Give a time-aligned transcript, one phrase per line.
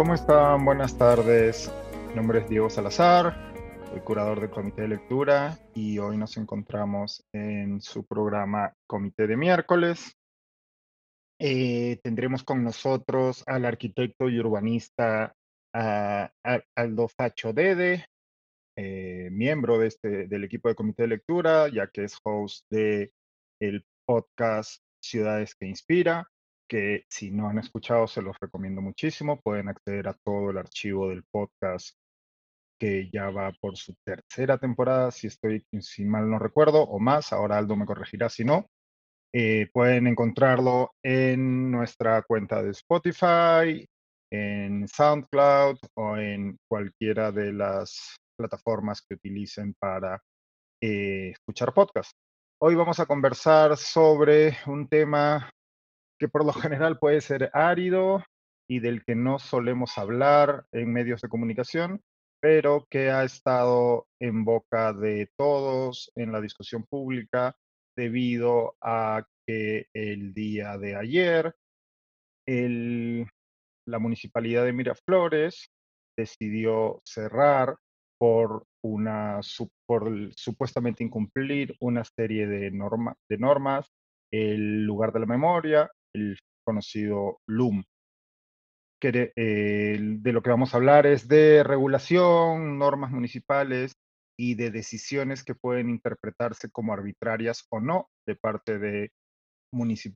[0.00, 0.64] ¿Cómo están?
[0.64, 1.70] Buenas tardes.
[2.08, 3.52] Mi nombre es Diego Salazar,
[3.90, 9.36] soy curador del Comité de Lectura y hoy nos encontramos en su programa Comité de
[9.36, 10.16] Miércoles.
[11.38, 15.34] Eh, tendremos con nosotros al arquitecto y urbanista
[15.74, 18.06] Aldo Facho Dede,
[18.78, 23.12] eh, miembro de este, del equipo de Comité de Lectura, ya que es host de
[23.60, 26.26] el podcast Ciudades que Inspira
[26.70, 29.40] que si no han escuchado se los recomiendo muchísimo.
[29.40, 31.96] Pueden acceder a todo el archivo del podcast
[32.78, 37.32] que ya va por su tercera temporada, si estoy, si mal no recuerdo, o más.
[37.32, 38.66] Ahora Aldo me corregirá si no.
[39.34, 43.86] Eh, pueden encontrarlo en nuestra cuenta de Spotify,
[44.32, 50.22] en SoundCloud o en cualquiera de las plataformas que utilicen para
[50.80, 52.12] eh, escuchar podcast.
[52.62, 55.50] Hoy vamos a conversar sobre un tema
[56.20, 58.22] que por lo general puede ser árido
[58.68, 62.02] y del que no solemos hablar en medios de comunicación,
[62.40, 67.56] pero que ha estado en boca de todos en la discusión pública
[67.96, 71.54] debido a que el día de ayer
[72.46, 75.70] la municipalidad de Miraflores
[76.18, 77.76] decidió cerrar
[78.18, 83.86] por una supuestamente incumplir una serie de normas
[84.32, 87.82] el lugar de la memoria el conocido LUM.
[89.00, 93.94] Que, eh, de lo que vamos a hablar es de regulación, normas municipales
[94.38, 99.10] y de decisiones que pueden interpretarse como arbitrarias o no de parte de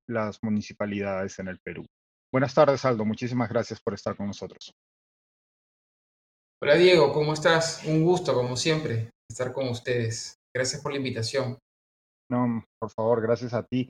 [0.08, 1.84] las municipalidades en el Perú.
[2.32, 3.04] Buenas tardes, Aldo.
[3.04, 4.72] Muchísimas gracias por estar con nosotros.
[6.62, 7.12] Hola, Diego.
[7.12, 7.84] ¿Cómo estás?
[7.84, 10.34] Un gusto, como siempre, estar con ustedes.
[10.54, 11.58] Gracias por la invitación.
[12.30, 13.88] No, por favor, gracias a ti.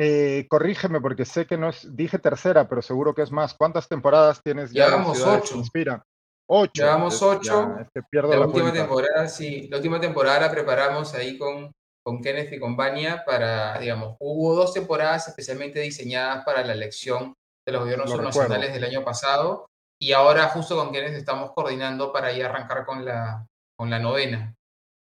[0.00, 3.54] Eh, corrígeme porque sé que no es, dije tercera, pero seguro que es más.
[3.54, 4.86] ¿Cuántas temporadas tienes ya?
[4.86, 5.56] Llevamos ocho.
[5.56, 6.04] Inspira.
[6.48, 6.84] Ocho.
[6.84, 7.74] Llevamos ocho.
[8.12, 9.66] la, última temporada, sí.
[9.68, 11.72] La última temporada la preparamos ahí con,
[12.06, 17.34] con Kenneth y con para, digamos, hubo dos temporadas especialmente diseñadas para la elección
[17.66, 19.66] de los gobiernos nacionales del año pasado
[20.00, 23.44] y ahora justo con Kenneth estamos coordinando para ir a arrancar con la,
[23.76, 24.54] con la novena.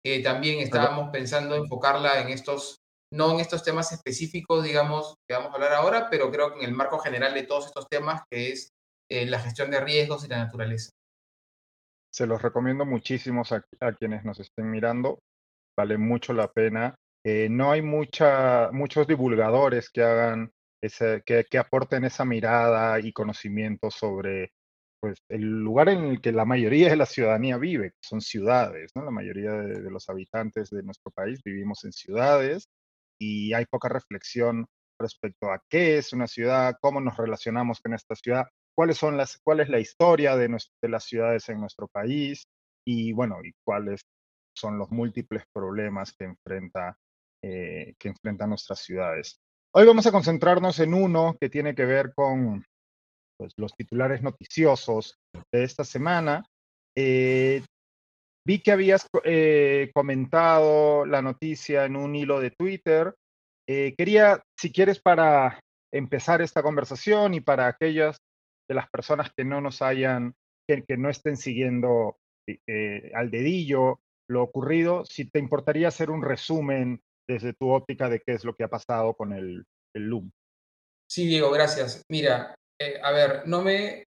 [0.05, 2.82] Eh, también estábamos pensando enfocarla en estos
[3.13, 6.69] no en estos temas específicos, digamos, que vamos a hablar ahora, pero creo que en
[6.69, 8.69] el marco general de todos estos temas, que es
[9.09, 10.89] eh, la gestión de riesgos y la naturaleza.
[12.11, 13.43] Se los recomiendo muchísimo
[13.79, 15.19] a, quienes nos estén mirando,
[15.77, 16.95] vale mucho la pena.
[17.23, 20.51] Eh, no hay muchos divulgadores que hagan
[20.81, 24.51] ese, que, aporten esa mirada y conocimiento sobre
[24.99, 28.91] pues, el lugar en el que la mayoría de la ciudadanía vive, que son ciudades,
[28.95, 29.05] ¿no?
[29.05, 32.67] La mayoría de los habitantes de nuestro país vivimos en ciudades
[33.23, 34.65] y hay poca reflexión
[34.99, 38.45] respecto a qué es una ciudad, cómo nos relacionamos con esta ciudad,
[38.75, 40.49] cuáles son las, cuál es la historia de,
[40.81, 42.43] las ciudades en nuestro país
[42.85, 44.01] y bueno, y cuáles
[44.55, 46.97] son los múltiples problemas que enfrenta
[47.43, 49.39] eh, que enfrentan nuestras ciudades.
[49.75, 52.63] Hoy vamos a concentrarnos en uno que tiene que ver con
[53.37, 55.19] pues, los titulares noticiosos
[55.51, 56.45] de esta semana.
[56.95, 57.63] Eh,
[58.45, 63.15] Vi que habías eh, comentado la noticia en un hilo de Twitter.
[63.67, 65.61] Eh, quería, si quieres, para
[65.93, 68.17] empezar esta conversación y para aquellas
[68.67, 70.33] de las personas que no nos hayan,
[70.67, 72.17] que, no estén siguiendo
[72.67, 78.19] eh, al dedillo lo ocurrido, si te importaría hacer un resumen desde tu óptica de
[78.19, 80.31] qué es lo que ha pasado con el, el.
[81.09, 82.03] Sí, Diego, gracias.
[82.09, 82.55] Mira,
[83.03, 84.05] a ver, no me,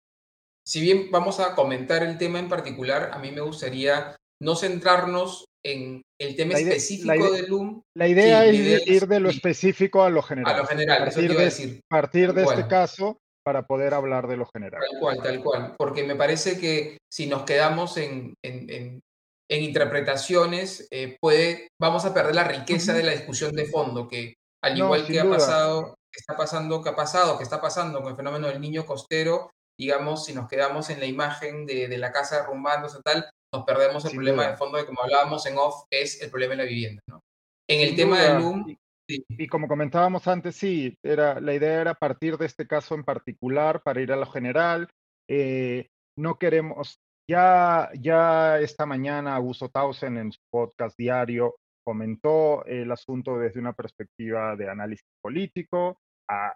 [0.67, 5.47] si bien vamos a comentar el tema en particular, a mí me gustaría no centrarnos
[5.65, 7.83] en el tema específico del LUM.
[7.97, 10.55] La idea es ir de lo específico a lo general.
[10.55, 11.81] A lo general, partir eso de, decir.
[11.89, 14.83] Partir de este caso para poder hablar de lo general.
[14.91, 15.75] Tal cual, tal cual.
[15.77, 19.01] Porque me parece que si nos quedamos en, en,
[19.49, 24.35] interpretaciones, eh, puede, vamos a perder la riqueza de la discusión de fondo, que
[24.65, 28.11] al igual que ha pasado, que está pasando, que ha pasado, que está pasando con
[28.11, 32.11] el fenómeno del niño costero, digamos, si nos quedamos en la imagen de, de la
[32.11, 36.21] casa derrumbándose tal, nos perdemos el problema de fondo de como hablábamos en off, es
[36.23, 37.03] el problema de la vivienda.
[37.07, 37.21] ¿no?
[37.69, 38.77] En el tema del LUM...
[39.09, 43.81] Y, como comentábamos antes, sí, era, la idea era partir de este caso en particular
[43.85, 44.89] para ir a lo general.
[45.31, 45.87] Eh,
[46.19, 46.99] no queremos,
[47.31, 51.55] ya, ya esta mañana Augusto Tausen en su podcast diario
[51.87, 55.99] comentó el asunto desde una perspectiva de análisis político,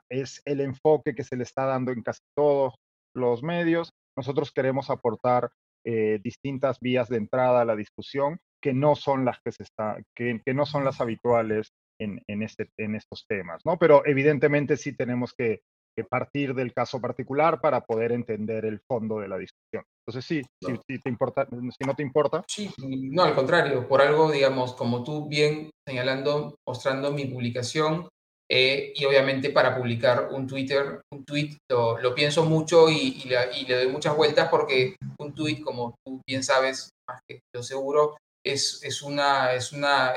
[0.08, 2.74] es el enfoque que se le está dando en casi todos
[3.14, 3.92] los medios.
[4.16, 5.50] Nosotros queremos aportar
[5.84, 9.98] eh, distintas vías de entrada a la discusión que no son las que se está,
[10.14, 13.78] que, que no son las habituales en, en, este, en estos temas, ¿no?
[13.78, 15.62] Pero evidentemente sí tenemos que
[16.04, 19.84] partir del caso particular para poder entender el fondo de la discusión.
[20.06, 20.42] Entonces sí,
[20.86, 22.44] si, te importa, si no te importa.
[22.46, 28.08] Sí, no, al contrario, por algo, digamos, como tú bien señalando, mostrando mi publicación,
[28.52, 33.86] eh, y obviamente para publicar un Twitter, un tweet lo, pienso mucho y, le doy
[33.86, 39.02] muchas vueltas porque un tweet, como tú bien sabes, más que yo seguro, es, es,
[39.02, 40.14] una, es, una,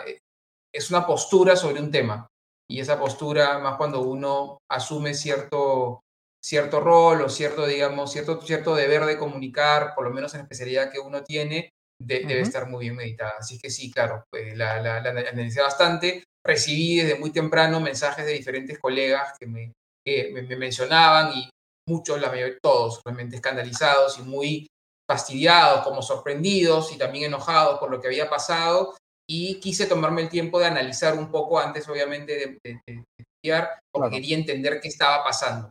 [0.73, 2.27] es una postura sobre un tema.
[2.67, 5.99] Y esa postura, más cuando uno asume cierto,
[6.43, 10.43] cierto rol o cierto, digamos, cierto, cierto deber de comunicar, por lo menos en la
[10.45, 11.69] especialidad que uno tiene,
[11.99, 13.33] debe estar muy bien meditada.
[13.37, 16.23] Así que sí, claro, pues, la, la, la, analicé bastante.
[16.45, 19.71] Recibí desde muy temprano mensajes de diferentes colegas que me,
[20.05, 21.49] me, mencionaban y
[21.87, 24.67] muchos, la mayoría, todos realmente escandalizados y muy
[25.09, 28.95] fastidiados, como sorprendidos y también enojados por lo que había pasado.
[29.29, 34.17] Y quise tomarme el tiempo de analizar un poco antes, obviamente, de, de, estudiar, porque
[34.17, 35.69] quería entender qué estaba pasando.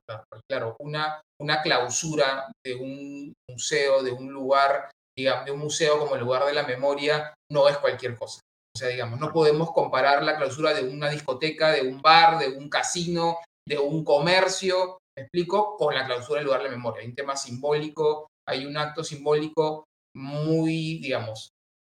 [0.50, 6.14] Claro, una, una clausura de un museo, de un lugar digamos, de un museo como
[6.14, 8.40] el lugar de la memoria no es cualquier cosa.
[8.74, 12.48] O sea, digamos, no podemos comparar la clausura de una discoteca, de un bar, de
[12.48, 13.38] un casino,
[13.68, 15.76] de un comercio, ¿me explico?
[15.76, 17.02] Con la clausura del lugar de la memoria.
[17.02, 19.84] Hay un tema simbólico, hay un acto simbólico
[20.16, 21.50] muy, digamos,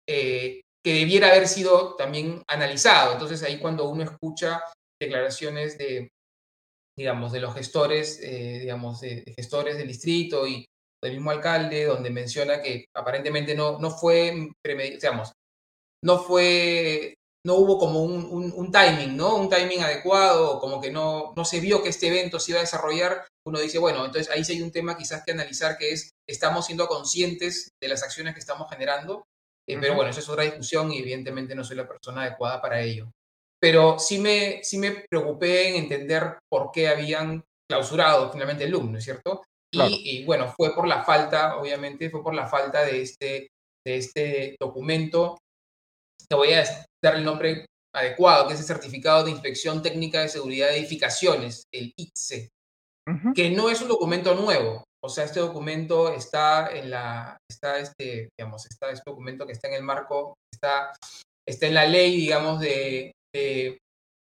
[0.08, 3.14] eh, que debiera haber sido también analizado.
[3.14, 4.62] Entonces ahí cuando uno escucha
[5.02, 6.10] declaraciones de,
[6.98, 10.66] digamos, de los gestores, eh, digamos, de, gestores del distrito y
[11.04, 15.32] del mismo alcalde, donde menciona que aparentemente no, no fue, digamos,
[16.06, 17.16] no fue,
[17.46, 19.36] no hubo como un, un, timing, ¿no?
[19.36, 22.64] Un timing adecuado, como que no, no se vio que este evento se iba a
[22.64, 26.12] desarrollar, uno dice, bueno, entonces ahí sí hay un tema quizás que analizar que es,
[26.30, 29.26] estamos siendo conscientes de las acciones que estamos generando,
[29.68, 32.82] eh, pero bueno, eso es otra discusión y evidentemente no soy la persona adecuada para
[32.82, 33.10] ello.
[33.60, 38.92] Pero sí me, sí me preocupé en entender por qué habían clausurado finalmente el LUM,
[38.92, 39.44] ¿no es cierto?
[39.72, 43.48] Y, bueno, fue por la falta, obviamente, fue por la falta de este,
[43.86, 45.38] de este documento.
[46.28, 46.64] Te voy a
[47.04, 51.64] dar el nombre adecuado, que es el Certificado de Inspección Técnica de Seguridad de Edificaciones,
[51.74, 52.50] el ITSE,
[53.34, 54.84] que no es un documento nuevo.
[55.04, 59.68] O sea, este documento está en la, está este, digamos, está este documento que está
[59.68, 60.94] en el marco, está,
[61.48, 63.78] está en la ley, digamos, de, de,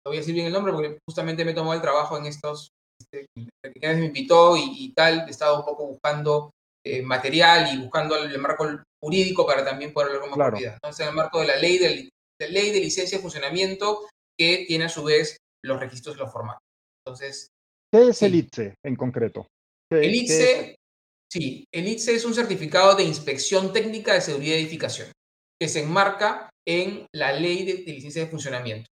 [0.05, 2.69] voy a decir bien el nombre porque justamente me tomó el trabajo en estos,
[2.99, 6.51] este, que me invitó y, tal, he estado un poco buscando
[6.83, 8.67] eh, material y buscando el, marco
[9.03, 10.75] jurídico para también poder hablar con más propiedad.
[10.75, 12.09] Entonces, en el marco de la ley de,
[12.49, 14.07] ley de licencia de funcionamiento
[14.39, 16.63] que tiene a su vez los registros y los formatos.
[17.05, 17.49] Entonces,
[17.91, 19.47] ¿qué es el ITSE en concreto?
[19.91, 20.75] El ITSE,
[21.31, 25.11] sí, el ITSE es un certificado de inspección técnica de seguridad de edificación
[25.61, 28.87] que se enmarca en la ley de, de licencia de funcionamiento.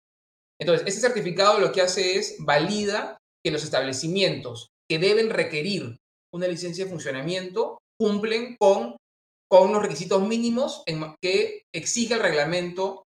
[0.60, 5.98] Entonces, este certificado lo que hace es valida que los establecimientos que deben requerir
[6.34, 8.98] una licencia de funcionamiento cumplen con,
[9.50, 13.04] con los requisitos mínimos en, que exige el Reglamento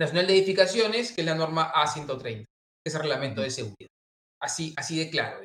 [0.00, 2.46] Nacional de Edificaciones, que es la norma A130, que
[2.84, 3.88] es el reglamento de seguridad.
[4.42, 5.40] Así, así de claro.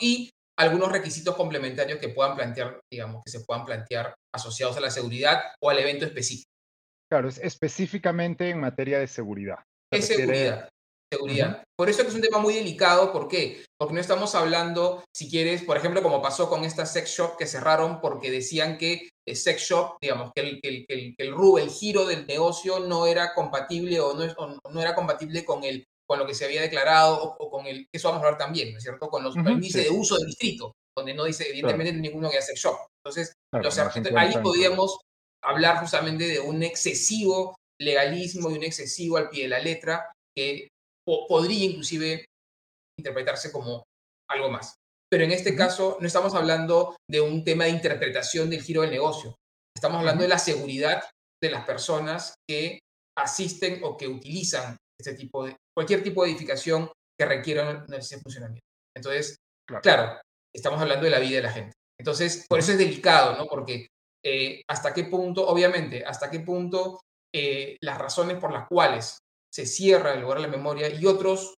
[0.00, 4.90] Y algunos requisitos complementarios que puedan plantear, digamos, que se puedan plantear asociados a la
[4.90, 6.48] seguridad o al evento específico.
[7.10, 9.58] Claro, es específicamente en materia de seguridad.
[9.92, 10.68] Es seguridad
[11.12, 11.62] seguridad.
[11.76, 13.64] Por eso es que es un tema muy delicado, ¿por qué?
[13.78, 17.46] Porque no estamos hablando, si quieres, por ejemplo, como pasó con estas sex shop que
[17.46, 21.70] cerraron porque decían que el sex shop, digamos, que el, que el, el, RU, el
[21.70, 26.26] giro del negocio no era compatible o no, no era compatible con, el, con lo
[26.26, 29.08] que se había declarado o, con el, eso vamos a hablar también, ¿no es cierto?
[29.08, 32.60] Con los índices de uso del distrito, donde no dice evidentemente ninguno que hace sex
[32.60, 32.78] shop.
[33.04, 33.32] Entonces,
[34.16, 34.98] ahí podríamos
[35.42, 40.68] hablar justamente de un excesivo legalismo y un excesivo al pie de la letra que
[41.28, 42.24] podría inclusive
[42.98, 43.84] interpretarse como
[44.30, 44.74] algo más.
[45.10, 48.90] Pero en este caso no estamos hablando de un tema de interpretación del giro del
[48.90, 49.34] negocio.
[49.74, 51.04] Estamos hablando de la seguridad
[51.42, 52.80] de las personas que
[53.16, 58.66] asisten o que utilizan este tipo de, cualquier tipo de edificación que requiera ese funcionamiento.
[58.96, 59.36] Entonces,
[59.82, 60.20] claro.
[60.54, 61.72] estamos hablando de la vida de la gente.
[62.00, 63.46] Entonces, por eso es delicado, ¿no?
[63.46, 63.88] Porque
[64.24, 67.00] eh, hasta qué punto, obviamente, hasta qué punto
[67.34, 69.18] eh, las razones por las cuales
[69.52, 71.54] se cierra el lugar de la memoria y otros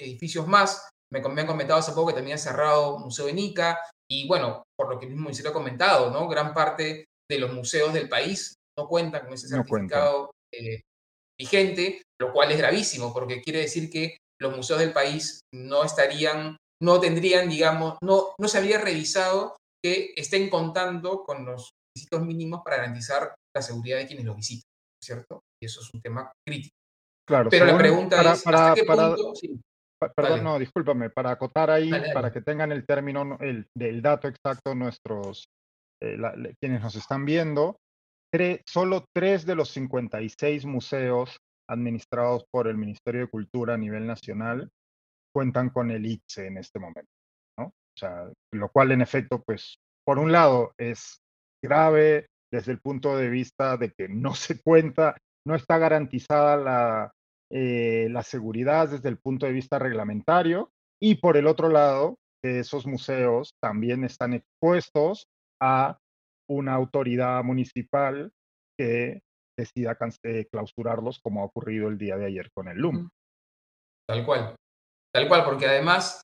[0.00, 0.88] edificios más.
[1.12, 3.78] Me, han comentado hace poco que también ha cerrado Museo de Nica
[4.10, 6.28] y bueno, por lo que el mismo ministerio ha comentado, ¿no?
[6.28, 10.80] Gran parte de los museos del país no cuentan con ese certificado eh,
[11.38, 16.56] vigente, lo cual es gravísimo porque quiere decir que los museos del país no estarían,
[16.82, 22.62] no tendrían, digamos, no, no se habría revisado que estén contando con los requisitos mínimos
[22.64, 24.68] para garantizar la seguridad de quienes los visitan,
[25.02, 25.40] ¿cierto?
[25.62, 26.74] Y eso es un tema crítico.
[27.26, 28.74] Claro, pero la pregunta es, para,
[30.14, 34.74] perdón, no, discúlpame, para acotar ahí, para que tengan el término, el, del dato exacto
[34.74, 35.48] nuestros,
[36.02, 36.18] eh,
[36.60, 37.78] quienes nos están viendo,
[38.66, 41.38] solo tres de los 56 museos
[41.68, 44.68] administrados por el Ministerio de Cultura a nivel nacional
[45.34, 47.10] cuentan con el ITSE en este momento,
[47.58, 47.66] ¿no?
[47.66, 51.18] O sea, lo cual en efecto, pues, por un lado es
[51.62, 55.16] grave desde el punto de vista de que no se cuenta,
[55.46, 57.12] no está garantizada la,
[57.50, 60.70] eh, la seguridad desde el punto de vista reglamentario
[61.00, 65.26] y por el otro lado, esos museos también están expuestos
[65.60, 65.98] a
[66.48, 68.32] una autoridad municipal
[68.78, 69.22] que
[69.56, 73.08] decida eh, clausurarlos como ha ocurrido el día de ayer con el LUM.
[74.06, 74.54] Tal cual,
[75.14, 76.20] tal cual, porque además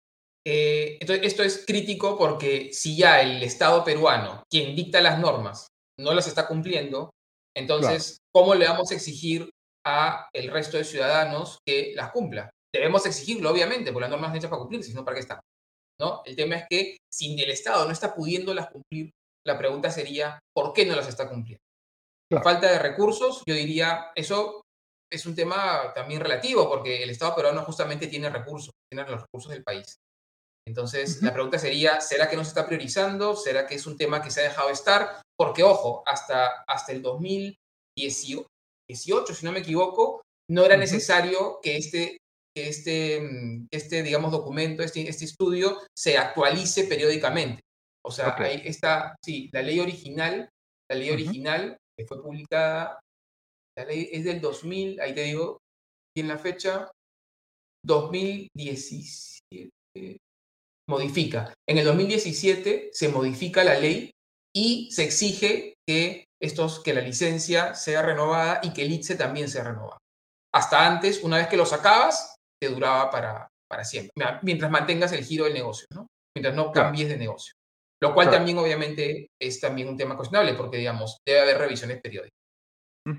[0.47, 6.15] eh, esto, es crítico porque si ya el Estado peruano, quien dicta las normas, no
[6.15, 7.11] las está cumpliendo,
[7.57, 9.51] entonces, ¿cómo le vamos a exigir
[9.87, 12.51] a el resto de ciudadanos que las cumpla?
[12.73, 15.41] Debemos exigirlo, obviamente, porque las normas no hechas para cumplirse, sino para qué están.
[16.01, 16.23] ¿no?
[16.25, 19.11] El tema es que si el Estado no está pudiéndolas cumplir,
[19.47, 21.63] la pregunta sería, ¿por qué no las está cumpliendo?
[22.33, 24.63] La falta de recursos, yo diría, eso
[25.11, 29.51] es un tema también relativo, porque el Estado peruano justamente tiene recursos, tiene los recursos
[29.51, 29.97] del país.
[30.71, 33.35] Entonces, la pregunta sería, ¿será que no se está priorizando?
[33.35, 35.21] ¿Será que es un tema que se ha dejado estar?
[35.37, 42.19] Porque, ojo, hasta, hasta el 2018, si no me equivoco, no era necesario que este,
[42.57, 47.63] que este, mm, este, digamos, documento, este, este estudio se actualice periódicamente.
[48.07, 50.49] O sea, ahí está, sí, la ley original,
[50.89, 53.01] la ley original que fue publicada,
[53.77, 55.59] la ley es del 2000, ahí te digo,
[56.17, 56.89] y en la fecha,
[57.85, 60.21] 2017,
[60.91, 61.55] modifica.
[61.67, 64.11] En el 2017 se modifica la ley
[64.55, 69.49] y se exige que, estos, que la licencia sea renovada y que el ITSE también
[69.49, 69.99] sea renovado.
[70.53, 74.11] Hasta antes, una vez que lo sacabas, te duraba para, para siempre,
[74.43, 76.09] mientras mantengas el giro del negocio, ¿no?
[76.37, 77.55] mientras no cambies de negocio.
[78.03, 82.33] Lo cual también obviamente es también un tema cuestionable porque, digamos, debe haber revisiones periódicas.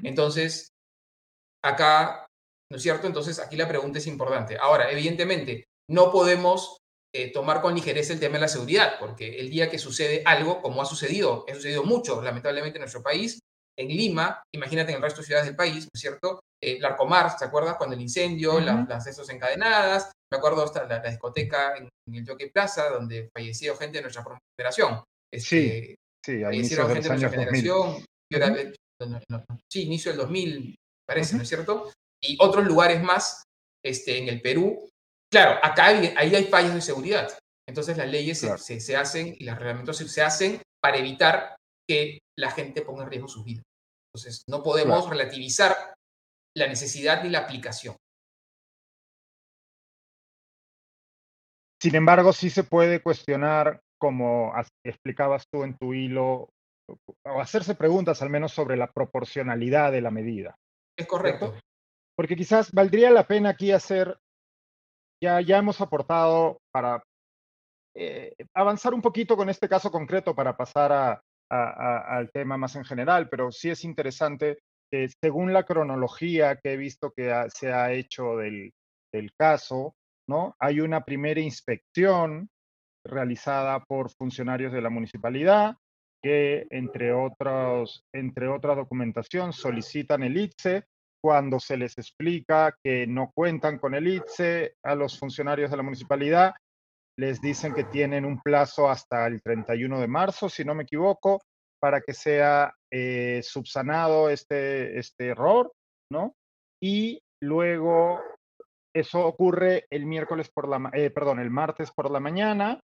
[0.03, 0.69] Entonces,
[1.63, 2.25] acá,
[2.71, 3.05] ¿no es cierto?
[3.05, 4.57] Entonces, aquí la pregunta es importante.
[4.59, 6.80] Ahora, evidentemente, no podemos
[7.13, 10.62] eh, tomar con ligereza el tema de la seguridad, porque el día que sucede algo,
[10.62, 13.39] como ha sucedido, ha sucedido mucho, lamentablemente, en nuestro país,
[13.77, 16.41] en Lima, imagínate en el resto de ciudades del país, ¿no es cierto?
[16.63, 17.75] Eh, Larcomar, ¿te acuerdas?
[17.75, 22.89] Cuando el incendio, las estos encadenadas, me acuerdo hasta la, discoteca en, el Jockey Plaza,
[22.89, 24.24] donde falleció gente de nuestra
[24.58, 25.03] generación.
[25.34, 28.06] sí, sí, a inicio gente de nuestra generación.
[29.70, 30.75] sí, inicio del 2000,
[31.08, 31.91] parece, ¿no es cierto?
[32.24, 33.44] Y otros lugares más
[33.84, 34.90] este, en el Perú.
[35.31, 37.31] Claro, acá ahí hay fallas de seguridad.
[37.67, 41.55] Entonces las leyes se, se, hacen y los reglamentos se, hacen para evitar
[41.88, 43.61] que la gente ponga en riesgo su vida.
[44.13, 45.93] Entonces no podemos relativizar
[46.55, 47.95] la necesidad ni la aplicación.
[51.81, 54.53] Sin embargo, sí se puede cuestionar, como
[54.85, 56.50] explicabas tú en tu hilo,
[57.25, 60.55] o hacerse preguntas al menos sobre la proporcionalidad de la medida.
[61.00, 61.57] Es correcto.
[62.15, 64.19] Porque quizás valdría la pena aquí hacer,
[65.21, 67.03] ya, ya hemos aportado para
[67.95, 73.27] eh, avanzar un poquito con este caso concreto para pasar al tema más en general,
[73.29, 74.59] pero sí es interesante
[74.89, 78.73] que según la cronología que he visto que se ha hecho del,
[79.37, 79.95] caso,
[80.59, 82.49] hay una primera inspección
[83.05, 85.75] realizada por funcionarios de la municipalidad
[86.23, 90.85] que, entre, otros, entre otra documentación, solicitan el ITSE.
[91.21, 95.83] Cuando se les explica que no cuentan con el ITSE a los funcionarios de la
[95.83, 96.53] municipalidad,
[97.17, 101.41] les dicen que tienen un plazo hasta el 31 de marzo, si no me equivoco,
[101.79, 105.71] para que sea eh, subsanado este, este error,
[106.11, 106.33] ¿no?
[106.81, 108.21] Y luego
[108.93, 112.79] eso ocurre el miércoles por la, eh, perdón, el martes por la mañana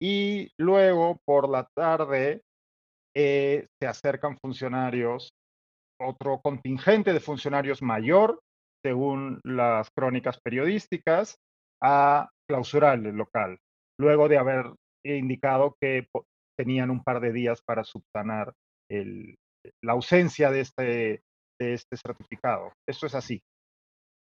[0.00, 2.42] y luego por la tarde
[3.14, 5.30] eh, se acercan funcionarios,
[6.00, 8.40] otro contingente de funcionarios mayor,
[8.84, 11.36] según las crónicas periodísticas,
[11.82, 13.58] a clausurar el local,
[14.00, 14.66] luego de haber
[15.04, 16.06] indicado que
[16.58, 18.52] tenían un par de días para subsanar
[18.90, 21.22] la ausencia de este,
[21.60, 22.72] de este certificado.
[22.88, 23.40] Esto es así.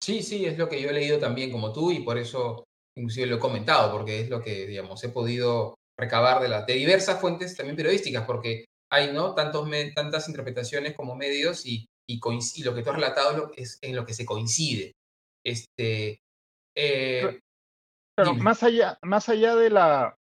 [0.03, 2.65] Sí, sí, es lo que yo he leído también como tú y por eso
[2.97, 7.21] inclusive lo he comentado, porque es lo que, digamos, he podido recabar de, de diversas
[7.21, 8.65] fuentes también periodísticas, porque
[8.95, 9.35] hay, ¿no?
[9.35, 12.21] Tantos tantas interpretaciones como medios y, y,
[12.63, 14.93] lo que tú has relatado es en lo que se coincide.
[15.45, 16.21] Este,
[16.77, 17.41] eh,
[18.17, 20.17] pero, más allá, más allá de la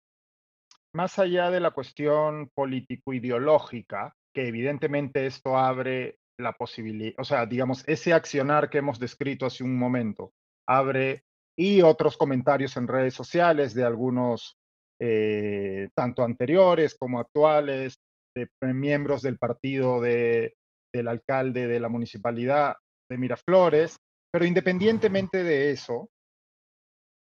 [0.95, 7.83] más allá de la cuestión político-ideológica, que evidentemente esto abre la posibilidad, o sea, digamos,
[7.88, 10.33] ese accionar que hemos descrito hace un momento
[10.66, 11.25] abre
[11.57, 14.57] y otros comentarios en redes sociales de algunos,
[15.00, 17.99] eh, tanto anteriores como actuales,
[18.34, 20.54] de miembros del partido de,
[20.92, 22.76] del alcalde de la municipalidad
[23.10, 23.96] de Miraflores,
[24.32, 26.08] pero independientemente de eso,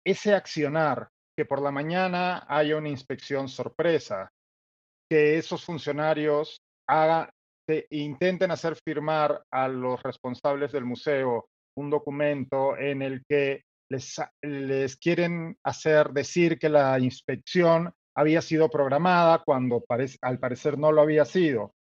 [0.06, 4.30] ese accionar que por la mañana haya una inspección sorpresa,
[5.10, 7.30] que esos funcionarios haga,
[7.90, 14.98] intenten hacer firmar a los responsables del museo un documento en el que les, les
[14.98, 19.84] quieren hacer decir que la inspección había sido programada cuando
[20.22, 21.74] al parecer no lo había sido.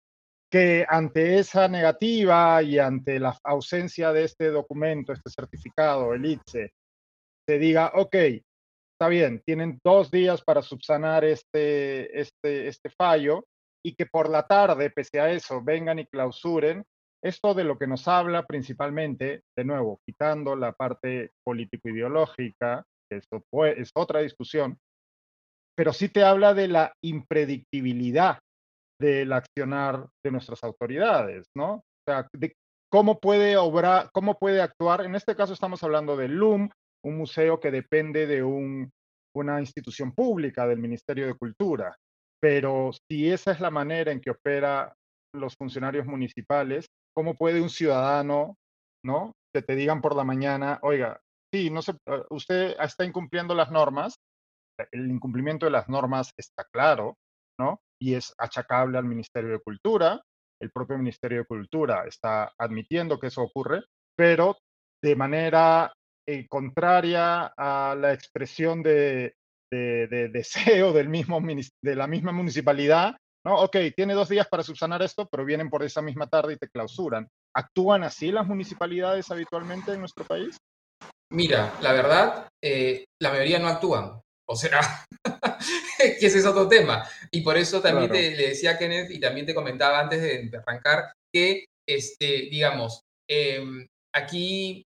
[0.50, 6.72] Que ante esa negativa y ante la ausencia de este documento, este certificado, el ITSE,
[7.48, 13.46] se diga, ok, está bien, tienen dos días para subsanar este, este, este fallo
[13.84, 16.84] y que por la tarde, pese a eso, vengan y clausuren,
[17.22, 23.44] esto de lo que nos habla principalmente, de nuevo, quitando la parte político-ideológica, que eso
[23.76, 24.78] es otra discusión,
[25.76, 28.38] pero sí te habla de la impredictibilidad
[29.00, 31.74] del accionar de nuestras autoridades, ¿no?
[31.74, 32.54] O sea, de
[32.90, 35.04] cómo puede obrar, cómo puede actuar.
[35.04, 36.68] En este caso estamos hablando del LUM,
[37.04, 41.96] un museo que depende de una institución pública, del Ministerio de Cultura.
[42.40, 44.94] Pero si esa es la manera en que opera
[45.34, 48.56] los funcionarios municipales, ¿cómo puede un ciudadano,
[49.04, 49.32] ¿no?
[49.54, 51.20] Que te digan por la mañana, oiga,
[51.52, 54.16] sí, no se, eh, usted está incumpliendo las normas,
[54.90, 57.16] el incumplimiento de las normas está claro,
[57.58, 57.80] ¿no?
[58.00, 60.22] Y es achacable al Ministerio de Cultura,
[60.62, 63.82] el propio Ministerio de Cultura está admitiendo que eso ocurre,
[64.16, 64.56] pero
[65.02, 65.92] de manera
[66.26, 69.34] eh, contraria a la expresión de,
[69.70, 71.40] deseo del mismo,
[71.82, 73.56] de la misma municipalidad, ¿no?
[73.56, 76.68] Ok, tiene dos días para subsanar esto, pero vienen por esa misma tarde y te
[76.68, 77.26] clausuran.
[77.56, 80.56] ¿Actúan así las municipalidades habitualmente en nuestro país?
[81.32, 84.20] Mira, la verdad, eh, la mayoría no actúan.
[84.52, 84.80] O sea,
[85.98, 87.08] que ese es otro tema.
[87.30, 91.12] Y por eso también le decía a Kenneth y también te comentaba antes de, arrancar
[91.32, 94.84] que, este, digamos, em, aquí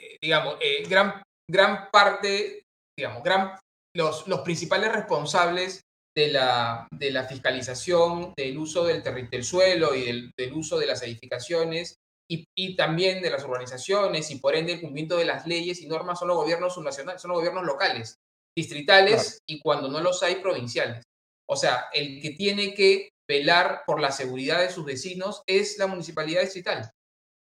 [0.00, 2.64] eh, digamos, eh, gran, gran parte,
[2.98, 3.58] digamos, gran,
[3.94, 5.82] los, los principales responsables
[6.16, 10.86] de la, de la fiscalización del uso del, del suelo y del, del, uso de
[10.86, 11.96] las edificaciones
[12.28, 15.86] y, y, también de las organizaciones y por ende el cumplimiento de las leyes y
[15.86, 18.16] normas son los gobiernos subnacionales, son los gobiernos locales,
[18.56, 21.02] distritales y cuando no los hay, provinciales.
[21.48, 25.86] O sea, el que tiene que velar por la seguridad de sus vecinos es la
[25.86, 26.90] municipalidad distrital.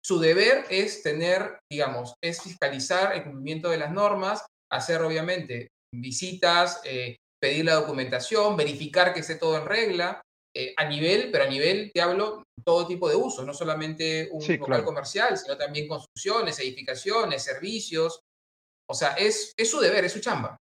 [0.06, 6.82] Su deber es tener, digamos, es fiscalizar el cumplimiento de las normas, hacer obviamente visitas,
[6.84, 10.22] eh, pedir la documentación, verificar que esté todo en regla,
[10.58, 14.46] eh, a nivel, pero a nivel, te hablo, todo tipo de usos, no solamente un
[14.58, 18.22] local comercial, sino también construcciones, edificaciones, servicios.
[18.90, 20.56] O sea, es, es su deber, es su chamba.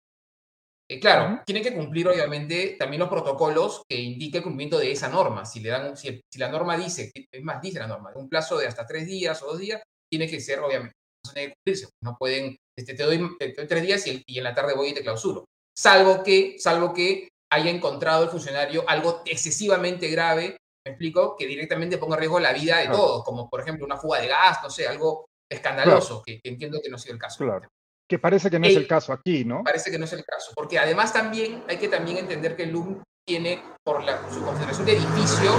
[0.91, 5.07] Eh, claro, tienen que cumplir obviamente también los protocolos que indiquen el cumplimiento de esa
[5.07, 5.45] norma.
[5.45, 8.67] Si, le dan, si, la norma dice, es más, dice la norma, un plazo de
[8.67, 10.91] hasta tres días o dos días, tiene que ser obviamente,
[11.33, 11.87] tiene que cumplirse.
[12.03, 15.01] No pueden, este, te, doy, tres días y, y, en la tarde voy y te
[15.01, 15.45] clausuro.
[15.73, 21.99] Salvo que, salvo que haya encontrado el funcionario algo excesivamente grave, me explico, que directamente
[21.99, 24.69] ponga en riesgo la vida de todos, como por ejemplo una fuga de gas, no
[24.69, 27.45] sé, algo escandaloso, que, entiendo que no ha sido el caso.
[27.45, 27.69] Claro.
[28.11, 29.63] Que parece que no es el caso aquí, ¿no?
[29.63, 32.71] Parece que no es el caso, porque además también hay que también entender que el
[32.71, 35.53] LUM tiene, por la, su concentración de edificio,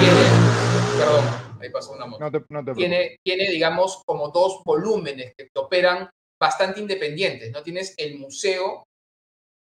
[0.00, 0.22] tiene,
[0.96, 1.24] perdón,
[1.60, 2.42] ahí pasó una moto,
[2.74, 6.08] tiene, tiene, digamos, como dos volúmenes que operan
[6.40, 7.62] bastante independientes, ¿no?
[7.62, 8.84] Tienes el museo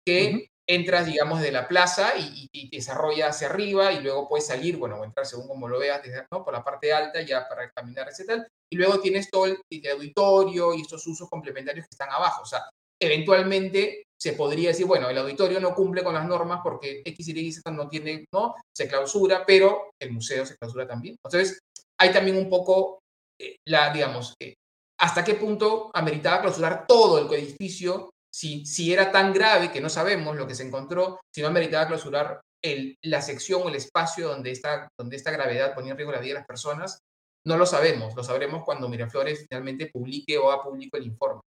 [0.03, 4.77] que entras, digamos, de la plaza y, te desarrolla hacia arriba y luego puedes salir,
[4.77, 6.43] bueno, o entrar según como lo veas, ¿no?
[6.43, 8.43] por la parte alta ya para caminar, etc.
[8.71, 9.59] Y luego tienes todo el,
[9.91, 12.43] auditorio y estos usos complementarios que están abajo.
[12.43, 12.69] O sea,
[13.01, 17.51] eventualmente se podría decir, bueno, el auditorio no cumple con las normas porque X, Y,
[17.51, 18.55] Z no tiene, ¿no?
[18.75, 21.17] Se clausura, pero el museo se clausura también.
[21.23, 21.59] Entonces,
[21.99, 22.99] hay también un poco
[23.39, 24.53] eh, la, digamos, eh,
[24.99, 29.89] hasta qué punto ameritaba clausurar todo el edificio si, si era tan grave que no
[29.89, 34.29] sabemos lo que se encontró, si no meritaba clausurar el, la sección o el espacio
[34.29, 36.99] donde esta, donde esta gravedad ponía en riesgo la vida de las personas,
[37.45, 38.15] no lo sabemos.
[38.15, 41.41] Lo sabremos cuando Miraflores finalmente publique o haga público el informe.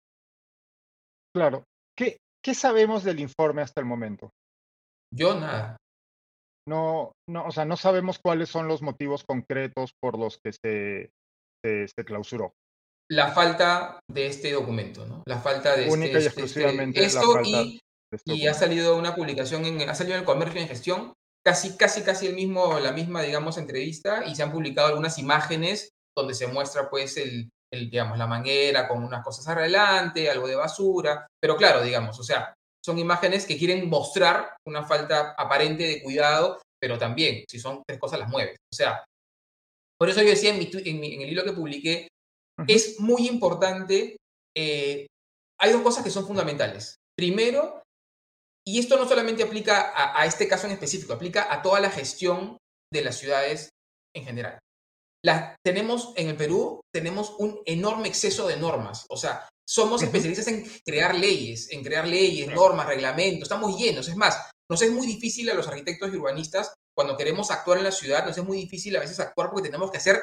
[1.34, 1.64] Claro.
[1.96, 4.30] ¿Qué, ¿Qué sabemos del informe hasta el momento?
[5.14, 5.76] Yo nada.
[6.66, 11.10] No, no, o sea, no sabemos cuáles son los motivos concretos por los que se,
[11.62, 12.52] se clausuró
[13.10, 15.22] la falta de este documento, ¿no?
[15.26, 17.80] La falta de Única este, y este, exclusivamente esto y,
[18.26, 21.12] y ha salido una publicación, en, ha salido en el comercio en gestión,
[21.44, 25.90] casi, casi, casi el mismo, la misma, digamos, entrevista y se han publicado algunas imágenes
[26.16, 30.56] donde se muestra, pues, el, el, digamos, la manguera con unas cosas adelante, algo de
[30.56, 36.02] basura, pero claro, digamos, o sea, son imágenes que quieren mostrar una falta aparente de
[36.02, 38.56] cuidado, pero también, si son tres cosas, las mueves.
[38.72, 39.04] O sea,
[39.98, 42.08] por eso yo decía en, el libro que publiqué,
[42.68, 44.16] es muy importante,
[44.56, 45.06] eh,
[45.60, 46.96] hay dos cosas que son fundamentales.
[47.16, 47.82] Primero,
[48.66, 52.58] y esto no solamente aplica a, este caso en específico, aplica a toda la gestión
[52.92, 53.70] de las ciudades
[54.14, 54.58] en general.
[55.64, 59.06] tenemos en el Perú, tenemos un enorme exceso de normas.
[59.08, 64.08] O sea, somos especialistas en crear leyes, en crear leyes, normas, reglamentos, estamos llenos.
[64.08, 67.84] Es más, nos es muy difícil a los arquitectos y urbanistas cuando queremos actuar en
[67.84, 70.22] la ciudad, nos es muy difícil a veces actuar porque tenemos que hacer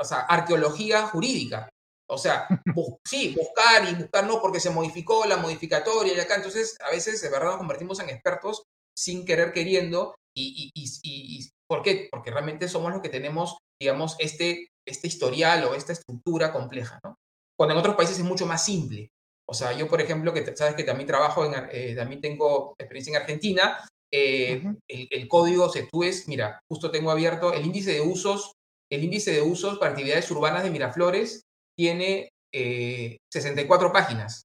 [0.00, 1.68] o sea, arqueología jurídica.
[2.08, 2.46] O sea,
[3.04, 6.36] sí, buscar y buscar no porque se modificó la modificatoria y acá.
[6.36, 8.62] Entonces, a veces de verdad nos convertimos en expertos
[8.96, 10.14] sin querer queriendo.
[10.34, 12.08] Y, y, y, ¿Por qué?
[12.10, 17.16] Porque realmente somos los que tenemos, digamos, este, este historial o esta estructura compleja, ¿no?
[17.58, 19.08] Cuando en otros países es mucho más simple.
[19.48, 23.16] O sea, yo, por ejemplo, que sabes que también trabajo, en, eh, también tengo experiencia
[23.16, 23.78] en Argentina,
[24.12, 28.52] eh, el, código, si tú ves, mira, justo tengo abierto el índice de usos,
[28.90, 31.42] el índice de usos para actividades urbanas de Miraflores
[31.76, 34.44] tiene 64 eh, páginas.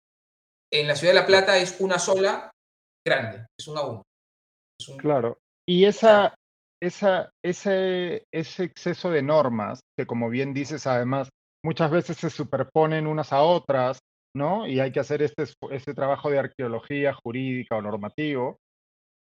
[0.73, 2.51] En la Ciudad de La Plata es una sola
[3.05, 4.03] grande, es una uno.
[4.97, 5.37] Claro.
[5.67, 6.33] Y esa,
[6.81, 11.29] esa, ese, ese exceso de normas, que como bien dices, además,
[11.63, 13.99] muchas veces se superponen unas a otras,
[14.35, 14.67] ¿no?
[14.67, 18.57] Y hay que hacer este, este trabajo de arqueología jurídica o normativo.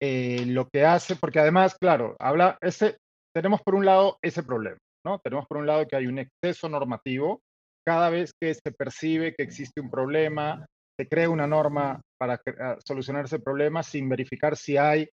[0.01, 2.97] Eh, lo que hace, porque además, claro, habla, ese,
[3.33, 5.19] tenemos por un lado ese problema, ¿no?
[5.19, 7.41] Tenemos por un lado que hay un exceso normativo
[7.85, 10.65] cada vez que se percibe que existe un problema,
[10.99, 15.07] se crea una norma para ah, solucionar ese problema sin verificar si hay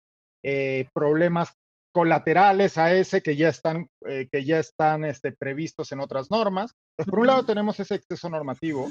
[0.44, 1.54] eh, problemas
[1.94, 6.72] colaterales a ese que ya están, eh, que ya están este, previstos en otras normas.
[7.10, 8.88] por un lado tenemos ese exceso normativo,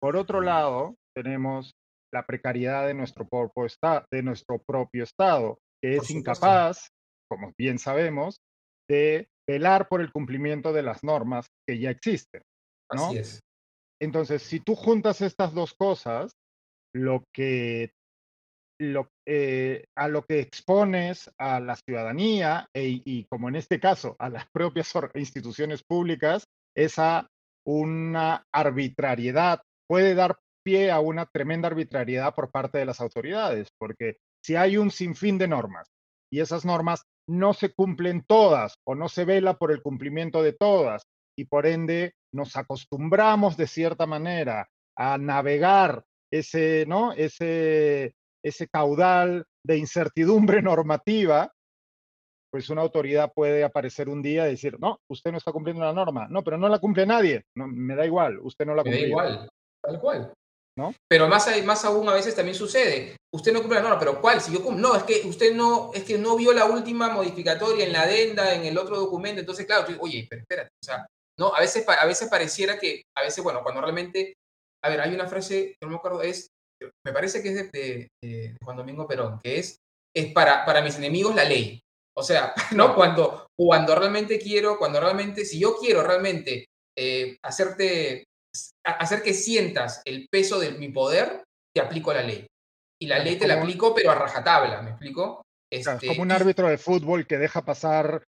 [0.00, 1.74] por otro lado tenemos
[2.14, 3.66] la precariedad de nuestro, propio
[4.12, 6.88] de nuestro propio Estado, que es incapaz,
[7.28, 8.38] como bien sabemos,
[8.88, 12.42] de velar por el cumplimiento de las normas que ya existen.
[12.90, 13.40] Así es.
[14.00, 16.32] Entonces, si tú juntas estas dos cosas,
[16.94, 17.92] lo que
[18.78, 24.16] lo, eh, a lo que expones a la ciudadanía e, y como en este caso
[24.18, 26.44] a las propias instituciones públicas
[26.76, 27.26] es a
[27.66, 34.18] una arbitrariedad, puede dar pie a una tremenda arbitrariedad por parte de las autoridades, porque
[34.44, 35.88] si hay un sinfín de normas
[36.30, 40.52] y esas normas no se cumplen todas o no se vela por el cumplimiento de
[40.52, 47.12] todas y por ende nos acostumbramos de cierta manera a navegar ese, ¿no?
[47.12, 51.52] ese, ese caudal de incertidumbre normativa,
[52.50, 55.92] pues una autoridad puede aparecer un día y decir, no, usted no está cumpliendo la
[55.92, 56.26] norma.
[56.28, 57.44] No, pero no la cumple nadie.
[57.54, 59.00] No, me da igual, usted no la cumple.
[59.00, 59.48] Me da igual,
[59.82, 60.32] tal cual.
[61.08, 63.16] Pero más, más aún a veces también sucede.
[63.32, 64.40] Usted no cumple la norma, pero ¿cuál?
[64.40, 67.92] Si yo no, es que usted no, es que no vio la última modificatoria en
[67.92, 69.40] la adenda, en el otro documento.
[69.40, 71.06] Entonces, claro, oye, pero espérate, o sea,
[71.38, 71.54] ¿no?
[71.54, 74.34] A veces, a veces pareciera que, a veces, bueno, cuando realmente,
[74.84, 76.48] a ver, hay una frase, no me acuerdo, es,
[77.04, 79.78] me parece que es de, Juan Domingo Perón, que es,
[80.14, 81.80] es para, para mis enemigos la ley.
[82.16, 82.94] O sea, ¿no?
[82.94, 88.24] Cuando, cuando realmente quiero, cuando realmente, si yo quiero realmente eh, hacerte,
[88.84, 92.46] hacer que sientas el peso de mi poder, te aplico la ley.
[93.00, 95.42] Y la ley te la aplico, pero a rajatabla, ¿me explico?
[95.70, 98.22] Este, como un árbitro de fútbol que deja pasar,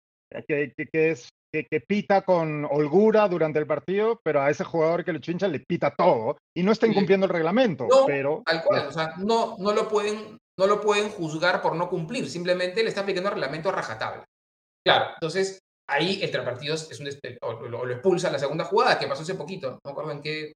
[0.47, 5.13] que, que, es que, pita con holgura durante el partido, pero a ese jugador que
[5.13, 7.87] le chincha le pita todo y no está incumpliendo el reglamento.
[7.89, 11.77] No, pero, tal cual, o sea, no, no, lo pueden, no lo pueden juzgar por
[11.77, 14.25] no cumplir, simplemente le está aplicando el reglamento a rajatabla.
[14.87, 17.09] Claro, entonces ahí el partidos es un
[17.43, 20.23] o, lo, expulsa en la segunda jugada, que pasó hace poquito, no me acuerdo en
[20.23, 20.53] qué,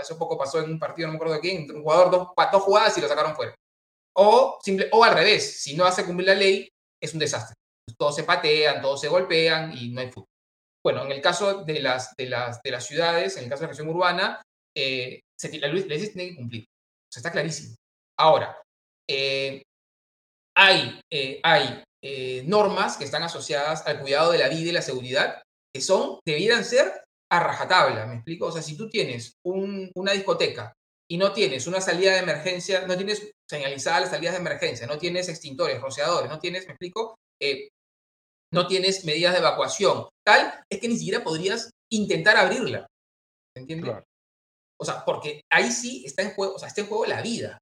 [0.00, 2.62] hace poco pasó en un partido, no me acuerdo de quién, un jugador dos, dos
[2.62, 3.54] jugadas y lo sacaron fuera.
[4.16, 6.68] O, simple, o al revés, si no hace cumplir la ley,
[7.00, 7.54] es un desastre
[7.96, 10.28] todos se patean, todos se golpean y no hay fútbol.
[10.84, 13.66] Bueno, en el caso de las, de las, de las ciudades, en el caso de
[13.66, 14.42] la región urbana,
[14.76, 15.20] eh,
[15.60, 16.64] la ley tiene que cumplir.
[16.64, 17.74] O sea, está clarísimo.
[18.18, 18.60] Ahora,
[19.08, 19.62] eh,
[20.56, 24.82] hay, eh, hay eh, normas que están asociadas al cuidado de la vida y la
[24.82, 25.42] seguridad
[25.74, 28.46] que son, debieran ser a rajatabla, ¿me explico?
[28.46, 30.72] O sea, si tú tienes una discoteca
[31.10, 34.98] y no tienes una salida de emergencia, no tienes señalizadas las salidas de emergencia, no
[34.98, 37.16] tienes extintores, rociadores, no tienes, ¿me explico?
[37.40, 37.68] Eh,
[38.52, 42.86] no tienes medidas de evacuación, tal, es que ni siquiera podrías intentar abrirla.
[43.56, 43.94] ¿Entiendes?
[44.80, 47.58] O sea, porque ahí sí está en juego, o sea, está en juego la vida.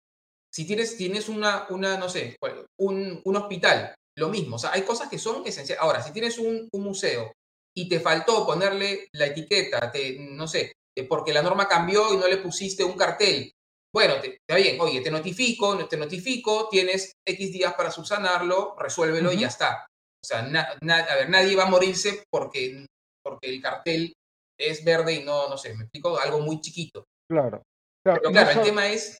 [0.53, 2.37] Si tienes, tienes una, una, no sé,
[2.79, 4.57] un, un hospital, lo mismo.
[4.57, 5.83] O sea, hay cosas que son esenciales.
[5.83, 7.33] Ahora, si tienes un, un museo
[7.75, 10.73] y te faltó ponerle la etiqueta, te, no sé,
[11.09, 13.53] porque la norma cambió y no le pusiste un cartel.
[13.93, 19.41] Bueno, está bien, oye, te notifico, te notifico, tienes X días para subsanarlo, resuélvelo y
[19.41, 19.87] ya está.
[20.23, 22.87] O sea, a ver, nadie va a morirse porque,
[23.23, 24.13] porque el cartel
[24.59, 27.05] es verde y no, no sé, me explico, algo muy chiquito.
[27.31, 27.63] Claro.
[28.05, 29.19] claro Pero claro, el tema es,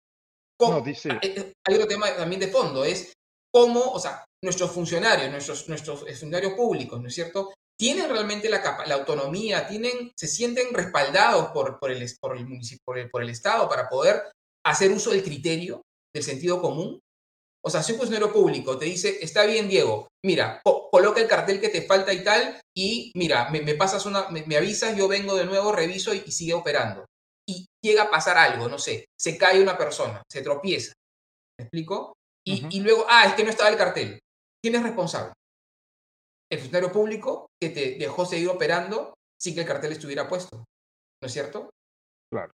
[0.59, 3.13] cómo, hay otro tema también de fondo, es
[3.53, 7.53] cómo, o sea, nuestros funcionarios, nuestros, nuestros funcionarios públicos, ¿no es cierto?
[7.79, 12.47] Tienen realmente la, la autonomía, tienen, se sienten respaldados por, por, el, por, el,
[12.85, 14.23] por, por el Estado para poder
[14.65, 15.83] hacer uso del criterio,
[16.15, 16.99] del sentido común.
[17.65, 21.61] O sea, si un funcionario público te dice, está bien, Diego, mira, coloca el cartel
[21.61, 25.47] que te falta y tal, y mira, me, pasas una, me, avisas, yo vengo de
[25.47, 27.05] nuevo, reviso y, sigue operando.
[27.49, 30.93] Y llega a pasar algo, no sé, se cae una persona, se tropieza.
[31.59, 32.13] ¿Me explico?
[32.47, 34.21] Y, luego, ah, es que no estaba el cartel.
[34.67, 35.33] ¿Quién es responsable?
[36.51, 40.57] El funcionario público que te dejó seguir operando sin que el cartel estuviera puesto.
[40.57, 41.71] ¿No es cierto?
[42.33, 42.51] Claro.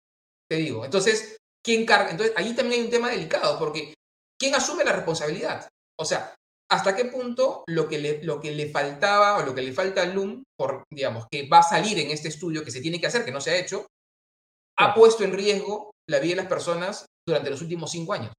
[0.49, 0.83] Te digo.
[0.83, 2.11] Entonces, ¿quién carga?
[2.11, 3.93] Entonces, ahí también hay un tema delicado, porque
[4.37, 5.69] ¿quién asume la responsabilidad?
[5.97, 6.35] O sea,
[6.69, 10.01] ¿hasta qué punto lo que le, lo que le faltaba o lo que le falta
[10.01, 13.07] al LUM, por, digamos, que va a salir en este estudio que se tiene que
[13.07, 13.87] hacer, que no se ha hecho,
[14.79, 18.33] ha puesto en riesgo la vida de las personas durante los últimos cinco años?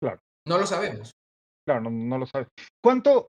[0.00, 0.20] Claro.
[0.48, 1.10] No lo sabemos.
[1.66, 2.48] Claro, no, no lo sabes.
[2.80, 3.28] ¿Cuánto,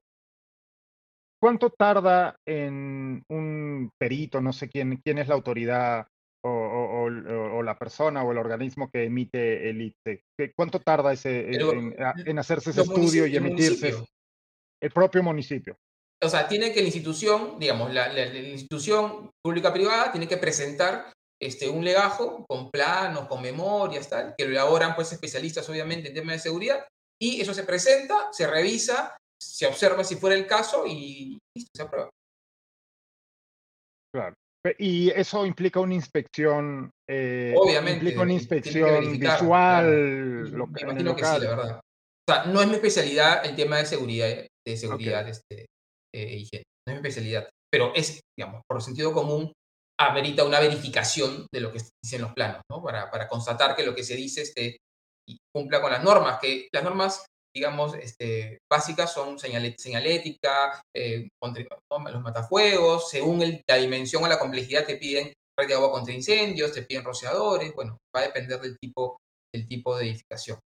[1.40, 6.06] ¿Cuánto tarda en un perito, no sé quién, quién es la autoridad
[6.44, 10.24] o, la persona o el organismo que emite el ITE?
[10.56, 13.94] ¿Cuánto tarda ese, en, hacerse ese estudio y emitirse?
[14.80, 15.76] El, propio municipio.
[16.22, 21.84] O sea, tiene que la institución, digamos, la, institución pública-privada tiene que presentar este, un
[21.84, 26.40] legajo con planos, con memorias, tal, que lo elaboran pues especialistas obviamente en temas de
[26.40, 26.84] seguridad,
[27.20, 31.82] y eso se presenta, se revisa, se observa si fuera el caso y listo, se
[31.82, 32.10] aprueba.
[34.14, 34.34] Claro.
[34.78, 36.90] Y eso implica una inspección.
[37.08, 38.04] Eh, Obviamente.
[38.04, 40.50] Implica una inspección visual.
[40.70, 41.80] Me imagino que sí, la verdad.
[41.80, 44.28] O sea, no es mi especialidad el tema de seguridad,
[44.66, 45.66] de seguridad este,
[46.14, 46.64] eh, higiene.
[46.86, 47.48] No es mi especialidad.
[47.70, 49.52] Pero es, digamos, por sentido común,
[50.00, 52.82] amerita una verificación de lo que dicen los planos, ¿no?
[52.82, 54.76] Para, para constatar que lo que se dice este,
[55.54, 63.10] cumpla con las normas, que las normas digamos, este, básicas son señalética, eh, los matafuegos,
[63.10, 67.04] según la dimensión o la complejidad te piden red de agua contra incendios, te piden
[67.04, 69.18] rociadores, bueno, va a depender del tipo,
[69.52, 70.58] del tipo de edificación.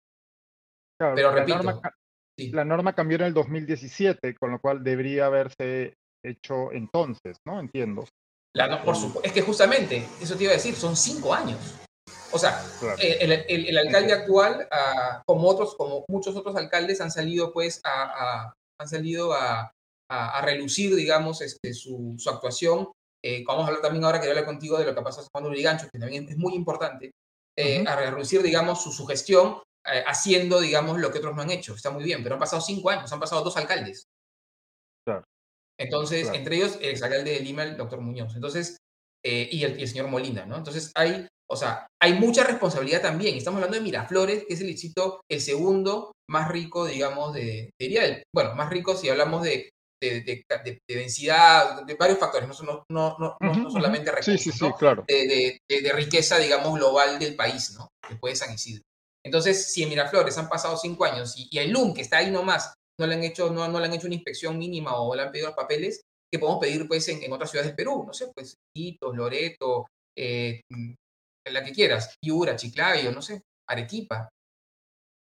[0.99, 1.95] Pero repito, la norma,
[2.37, 5.95] la norma cambió en el 2017, con lo cual debería haberse
[6.25, 7.59] hecho entonces, ¿no?
[7.59, 8.07] Entiendo.
[8.55, 11.59] La, por supuesto, es que justamente, eso te iba a decir, son cinco años.
[12.33, 12.65] O sea,
[12.99, 18.53] eh, el, alcalde actual, ah, como otros, como muchos otros alcaldes, han salido pues a,
[18.81, 19.73] han salido a,
[20.43, 22.91] relucir, digamos, este, su, actuación.
[23.25, 25.53] Eh, vamos a hablar también ahora que hablar contigo de lo que pasó con Juan
[25.53, 27.13] Urigancho, que también es muy importante,
[27.57, 31.75] eh, a relucir, digamos, su, gestión haciendo, digamos, lo que otros no han hecho.
[31.75, 34.05] Está muy bien, pero han pasado cinco años, han pasado dos alcaldes.
[35.79, 38.35] Entonces, entre ellos, el exalcalde de Lima, el doctor Muñoz.
[38.35, 38.77] Entonces,
[39.25, 40.57] y, el, y, el, señor Molina, ¿no?
[40.57, 43.37] Entonces, hay o sea, hay mucha responsabilidad también.
[43.37, 48.23] Estamos hablando de Miraflores, que es el distrito, el segundo más rico, digamos, de, diría
[48.35, 49.69] bueno, más rico si hablamos de,
[50.01, 50.43] de,
[50.89, 55.05] densidad, de varios factores, no, no, no, no solamente recursos, claro.
[55.07, 55.59] de,
[55.93, 57.89] riqueza, digamos, global del país, ¿no?
[58.09, 58.83] Después de San Isidro.
[59.25, 62.73] Entonces, si en Miraflores han pasado cinco años y, el LUM, que está ahí nomás,
[62.99, 65.31] no le han hecho, no, no le han hecho una inspección mínima o le han
[65.31, 66.01] pedido los papeles,
[66.33, 69.87] que podemos pedir pues en, otras ciudades del Perú, no sé, pues Quito, Loreto,
[70.17, 70.63] eh,
[71.51, 74.29] la que quieras, Piura, Chiclayo, no sé, Arequipa.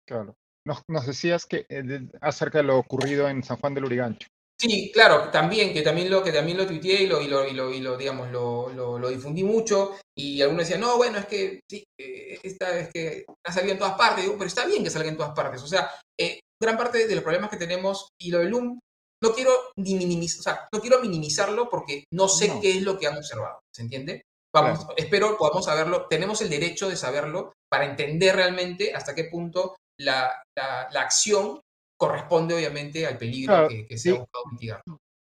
[0.06, 0.36] Claro.
[0.64, 4.28] Nos, decías que eh, acerca de lo ocurrido en San Juan del Urigancho.
[4.60, 7.80] Sí, claro, también, que también lo, que también lo tuiteé y lo, y lo, y
[7.80, 12.38] lo, digamos, lo, lo, difundí mucho, y algunos decían, no, bueno, es que sí, eh,
[12.44, 15.16] esta es que ha salido en todas partes, digo, pero está bien que salga en
[15.16, 15.60] todas partes.
[15.62, 18.78] O sea, eh, gran parte de los problemas que tenemos, y lo del LUM,
[19.20, 22.96] no quiero ni minimizar, o sea, no quiero minimizarlo porque no sé qué es lo
[22.96, 24.22] que han observado, ¿se entiende?
[24.54, 29.76] Vamos, espero podamos saberlo, tenemos el derecho de saberlo para entender realmente hasta qué punto
[29.98, 31.60] la, la, acción
[31.98, 34.82] corresponde obviamente al peligro que, se ha buscado mitigar.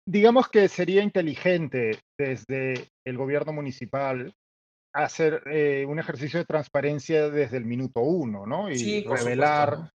[0.07, 4.33] Digamos que sería inteligente desde el gobierno municipal
[4.95, 8.71] hacer eh, un ejercicio de transparencia desde el minuto uno, ¿no?
[8.71, 9.91] Y revelar,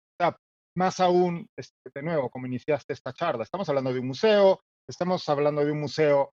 [0.76, 5.28] más aún, este, de nuevo, como iniciaste esta charla, estamos hablando de un museo, estamos
[5.28, 6.32] hablando de un museo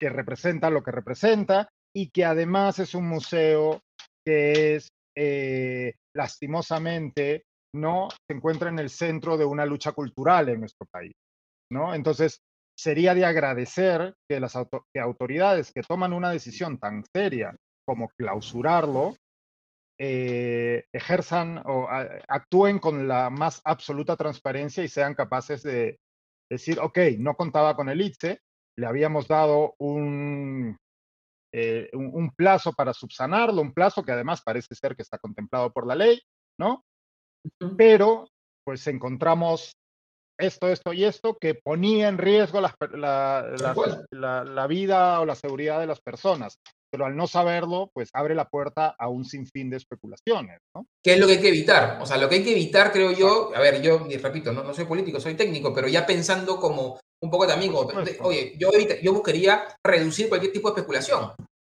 [0.00, 3.80] que representa lo que representa y que además es un museo
[4.24, 10.60] que es eh, lastimosamente no se encuentra en el centro de una lucha cultural en
[10.60, 11.12] nuestro país,
[11.70, 11.94] ¿no?
[11.94, 12.40] Entonces,
[12.78, 17.54] sería de agradecer que las autoridades que toman una decisión tan seria
[17.86, 19.16] como clausurarlo,
[19.98, 25.98] eh, ejerzan o actúen con la más absoluta transparencia y sean capaces de
[26.50, 28.40] decir, ok, no contaba con el ITSE,
[28.78, 30.76] le habíamos dado un,
[31.54, 35.86] eh, un, plazo para subsanarlo, un plazo que además parece ser que está contemplado por
[35.86, 36.18] la ley,
[36.58, 36.82] ¿no?
[37.76, 38.26] Pero
[38.64, 39.76] pues encontramos
[40.38, 42.74] esto, esto y esto que ponía en riesgo la,
[44.10, 46.58] la, vida o la seguridad de las personas.
[46.90, 50.86] Pero al no saberlo, pues abre la puerta a un sinfín de especulaciones, ¿no?
[51.02, 51.98] ¿Qué es lo que hay que evitar?
[52.00, 54.74] O sea, lo que hay que evitar, creo yo, a ver, yo repito, no, no
[54.74, 57.72] soy político, soy técnico, pero ya pensando como un poco también,
[58.20, 61.32] oye, yo, yo buscaría reducir cualquier tipo de especulación.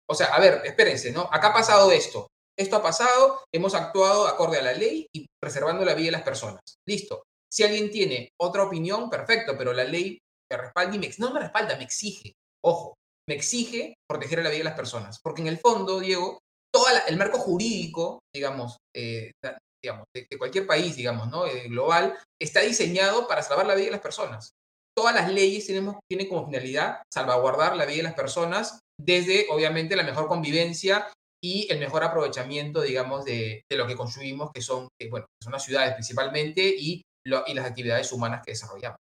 [0.09, 1.21] O sea, a ver, espérense, ¿no?
[1.31, 5.85] Acá ha pasado esto, esto ha pasado, hemos actuado acorde a la ley y preservando
[5.85, 6.61] la vida de las personas.
[6.85, 7.23] Listo.
[7.49, 10.19] Si alguien tiene otra opinión, perfecto, pero la ley
[10.51, 12.33] me respalda y me, no me respalda, me exige.
[12.65, 12.95] Ojo,
[13.29, 15.19] me exige proteger la vida de las personas.
[15.23, 16.39] Porque en el fondo, Diego,
[16.73, 19.31] todo el marco jurídico, digamos, eh,
[19.81, 21.45] digamos de, cualquier país, digamos, ¿no?
[21.45, 24.51] Eh, global, está diseñado para salvar la vida de las personas
[24.97, 29.95] todas las leyes tienen, tienen como finalidad salvaguardar la vida de las personas desde, obviamente,
[29.95, 31.07] la mejor convivencia
[31.39, 35.93] y el mejor aprovechamiento, digamos, de, lo que construimos, que son, bueno, son las ciudades
[35.93, 38.97] principalmente y, y las actividades humanas que desarrollamos.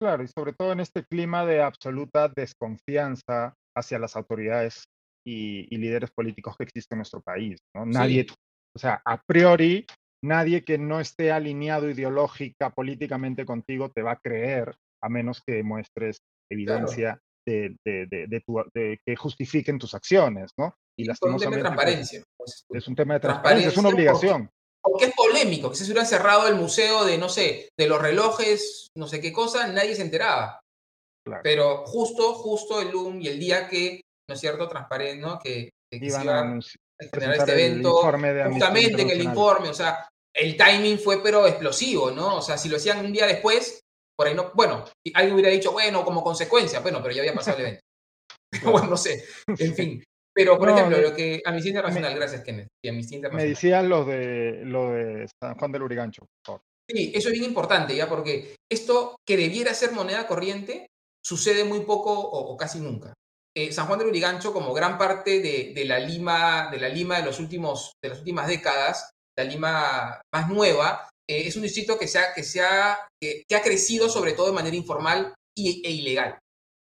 [0.00, 4.84] Claro, y sobre todo en este clima de absoluta desconfianza hacia las autoridades
[5.26, 7.58] y, líderes políticos que existen en nuestro país.
[7.74, 7.84] ¿no?
[7.84, 8.28] Nadie,
[8.76, 9.84] o sea, a priori,
[10.22, 15.62] nadie que no esté alineado ideológica, políticamente contigo te va a creer a menos que
[15.62, 16.18] muestres
[16.50, 20.74] evidencia de, que justifiquen tus acciones, ¿no?
[20.98, 22.24] Y es un tema de pues, transparencia.
[22.36, 24.50] Pues, es un tema de transparencia, es una obligación.
[24.82, 28.88] Porque, es polémico, que se hubiera cerrado el museo de, no sé, de los relojes,
[28.96, 30.60] no sé qué cosa, nadie se enteraba.
[31.42, 35.38] Pero justo, justo el LUM y el día que, ¿no es cierto?, transparente, ¿no?
[35.38, 36.60] Que, que, se iba a
[37.12, 38.02] generar este evento,
[38.50, 42.36] justamente en el informe, o sea, el timing fue pero explosivo, ¿no?
[42.36, 43.80] O sea, si lo hacían un día después,
[44.18, 47.58] por ahí no, bueno, alguien hubiera dicho, bueno, como consecuencia, bueno, pero ya había pasado
[47.58, 47.82] el evento.
[48.64, 50.04] bueno, no sé, en fin.
[50.34, 53.36] Pero, por ejemplo, lo que Amnistía Internacional, gracias, Kenneth, y Internacional.
[53.36, 57.44] Me decían lo de, lo de San Juan del Urigancho, por Sí, eso es bien
[57.44, 58.08] importante, ¿ya?
[58.08, 60.86] Porque esto que debiera ser moneda corriente
[61.22, 63.12] sucede muy poco o, casi nunca.
[63.54, 67.18] Eh, San Juan del Urigancho, como gran parte de, de, la Lima, de la Lima
[67.18, 71.98] de, los últimos, de las últimas décadas, la Lima más nueva, eh, es un distrito
[71.98, 75.90] que, se ha, que, se ha, que, ha crecido sobre todo de manera informal e
[75.90, 76.38] ilegal.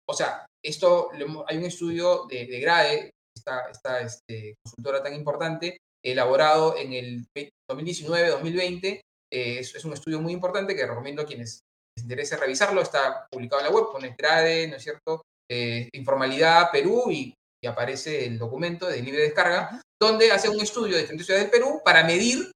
[0.08, 1.10] O sea, esto,
[1.46, 7.26] hay un estudio de, de GRADE, esta, esta este, consultora tan importante, elaborado en el
[7.70, 9.00] 2019-2020.
[9.32, 11.60] Eh, es, es, un estudio muy importante que recomiendo a quienes
[11.96, 12.80] les interese revisarlo.
[12.82, 15.22] Está publicado en la web, pone GRADE, ¿no es cierto?
[15.50, 20.94] Eh, informalidad Perú y, y, aparece el documento de libre descarga, donde hace un estudio
[20.94, 22.50] de diferentes ciudades del Perú para medir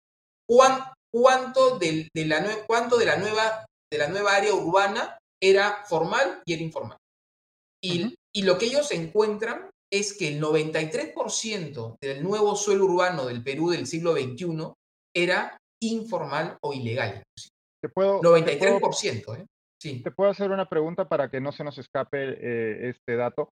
[0.48, 6.42] cuán, cuánto, de, la, cuánto de, la nueva, de la nueva área urbana era formal
[6.44, 6.98] y era informal.
[7.80, 13.44] Y, y lo que ellos encuentran es que el 93% del nuevo suelo urbano del
[13.44, 14.72] Perú del siglo XXI
[15.14, 17.22] era informal o ilegal.
[17.80, 19.46] ¿Te puedo, 93%, ¿eh?
[19.80, 20.02] Sí.
[20.02, 23.50] Te puedo hacer una pregunta para que no se nos escape eh, este dato.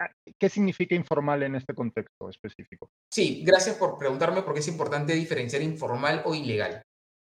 [0.00, 2.88] Ah, ¿Qué significa informal en este contexto específico?
[3.12, 6.82] Sí, gracias por preguntarme porque es importante diferenciar informal o ilegal.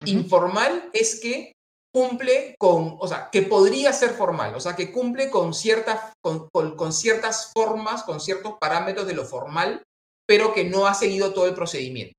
[0.07, 1.53] Informal es que
[1.95, 6.49] cumple con, o sea, que podría ser formal, o sea, que cumple con ciertas, con,
[6.51, 9.83] con, ciertas formas, con ciertos parámetros de lo formal,
[10.27, 12.15] pero que no ha seguido todo el procedimiento.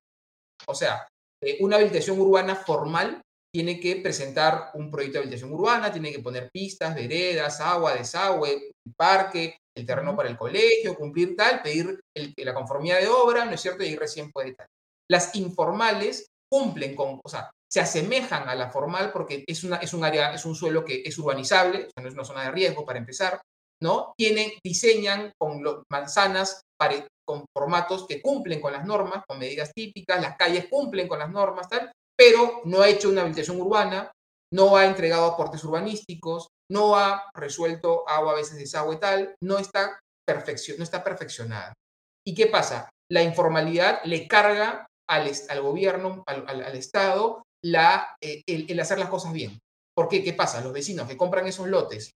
[0.68, 1.06] O sea,
[1.44, 3.22] eh, una habilitación urbana formal
[3.54, 8.72] tiene que presentar un proyecto de habilitación urbana, tiene que poner pistas, veredas, agua, desagüe,
[8.98, 12.00] parque, el terreno para el colegio, cumplir tal, pedir
[12.38, 13.84] la conformidad de obra, ¿no es cierto?
[13.84, 14.68] Y recién puede tal.
[15.10, 19.94] Las informales cumplen con, o sea, se asemejan a la formal porque es, una, es
[19.94, 23.00] un área, es un suelo que es urbanizable, no es una zona de riesgo para
[23.00, 23.42] empezar,
[23.82, 24.14] ¿no?
[24.16, 25.62] Tienen, diseñan con
[25.92, 26.62] manzanas
[27.28, 31.30] con formatos que cumplen con las normas, con medidas típicas, las calles cumplen con las
[31.30, 34.10] normas, tal, pero no ha hecho una habitación urbana,
[34.54, 40.00] no ha entregado aportes urbanísticos, no ha resuelto agua, a veces desagüe tal, no está,
[40.30, 41.74] no está perfeccionada.
[42.26, 42.90] ¿Y qué pasa?
[43.12, 49.10] La informalidad le carga al, al gobierno, al, al, Estado, la, eh, el, hacer las
[49.10, 49.60] cosas bien.
[49.96, 50.24] ¿Por qué?
[50.24, 50.62] ¿Qué pasa?
[50.62, 52.12] Los vecinos que compran esos lotes,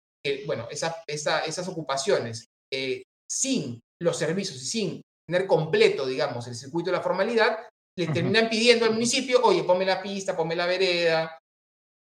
[0.47, 6.91] bueno, esa, esas ocupaciones, eh, sin los servicios y sin tener completo, digamos, el circuito
[6.91, 7.59] de la formalidad,
[7.99, 11.39] le terminan pidiendo al municipio, oye, ponme la pista, ponme la vereda,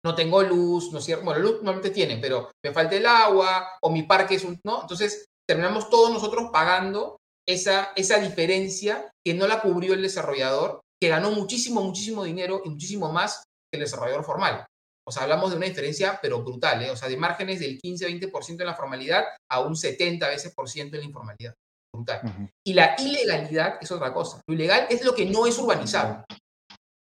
[0.04, 3.92] no tengo luz, no cierto, bueno, luz normalmente tienen, pero me falta el agua o
[3.92, 4.82] mi parque es un, ¿no?
[4.82, 7.18] Entonces terminamos todos nosotros pagando
[7.48, 12.70] esa, esa diferencia que no la cubrió el desarrollador, que ganó muchísimo, muchísimo dinero y
[12.70, 14.66] muchísimo más que el desarrollador formal.
[15.08, 16.92] O sea, hablamos de una diferencia, pero brutal, ¿eh?
[16.92, 20.96] O sea, de márgenes del 15-20% en la formalidad a un 70 veces por ciento
[20.96, 21.56] en la informalidad.
[21.94, 22.50] Brutal.
[22.64, 24.42] Y la ilegalidad es otra cosa.
[24.48, 26.24] Lo ilegal es lo que no es urbanizado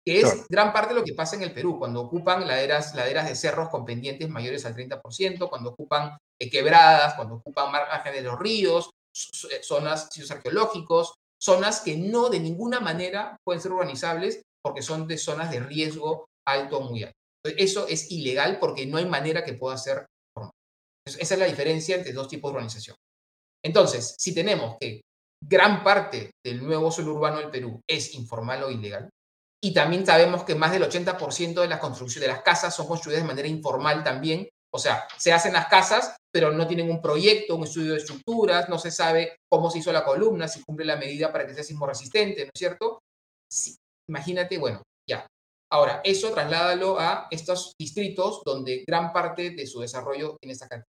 [0.07, 3.29] que es gran parte de lo que pasa en el Perú, cuando ocupan laderas, laderas
[3.29, 8.29] de cerros con pendientes mayores al 30%, cuando ocupan eh, quebradas, cuando ocupan márgenes de
[8.29, 8.91] los ríos,
[9.51, 11.15] eh, zonas, sitios arqueológicos,
[11.47, 16.27] zonas que no de ninguna manera pueden ser urbanizables porque son de zonas de riesgo
[16.47, 17.15] alto o muy alto.
[17.45, 20.07] Eso es ilegal porque no hay manera que pueda ser.
[21.07, 22.97] Esa es la diferencia entre dos tipos de urbanización.
[23.65, 25.03] Entonces, si tenemos que
[25.41, 29.09] gran parte del nuevo suelo urbano del Perú es informal o ilegal,
[29.63, 33.23] y también sabemos que más del 80% de las construcciones de las casas son construidas
[33.23, 34.49] de manera informal también.
[34.73, 38.69] O sea, se hacen las casas, pero no tienen un proyecto, un estudio de estructuras,
[38.69, 41.65] no se sabe cómo se hizo la columna, si cumple la medida para que sea
[41.65, 43.01] sismo resistente, ¿no es cierto?
[43.51, 43.77] Sí.
[44.09, 45.27] Imagínate, bueno, ya.
[45.73, 50.87] Ahora, eso trasládalo a estos distritos donde gran parte de su desarrollo tiene esta cantidad.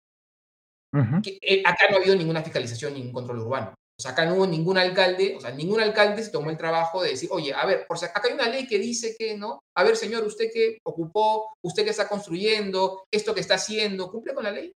[1.25, 3.75] Eh, acá no ha habido ninguna fiscalización, ningún control urbano.
[3.99, 7.03] O sea, acá no hubo ningún alcalde, o sea, ningún alcalde se tomó el trabajo
[7.03, 9.61] de decir, oye, a ver, por si acá hay una ley que dice que, ¿no?
[9.77, 14.35] A ver, señor, usted que ocupó, usted que está construyendo, esto que está haciendo, ¿cumple
[14.35, 14.73] con la ley?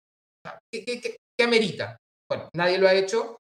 [0.71, 1.97] ¿Qué, qué, qué, amerita?
[2.31, 3.39] Bueno, nadie lo ha hecho.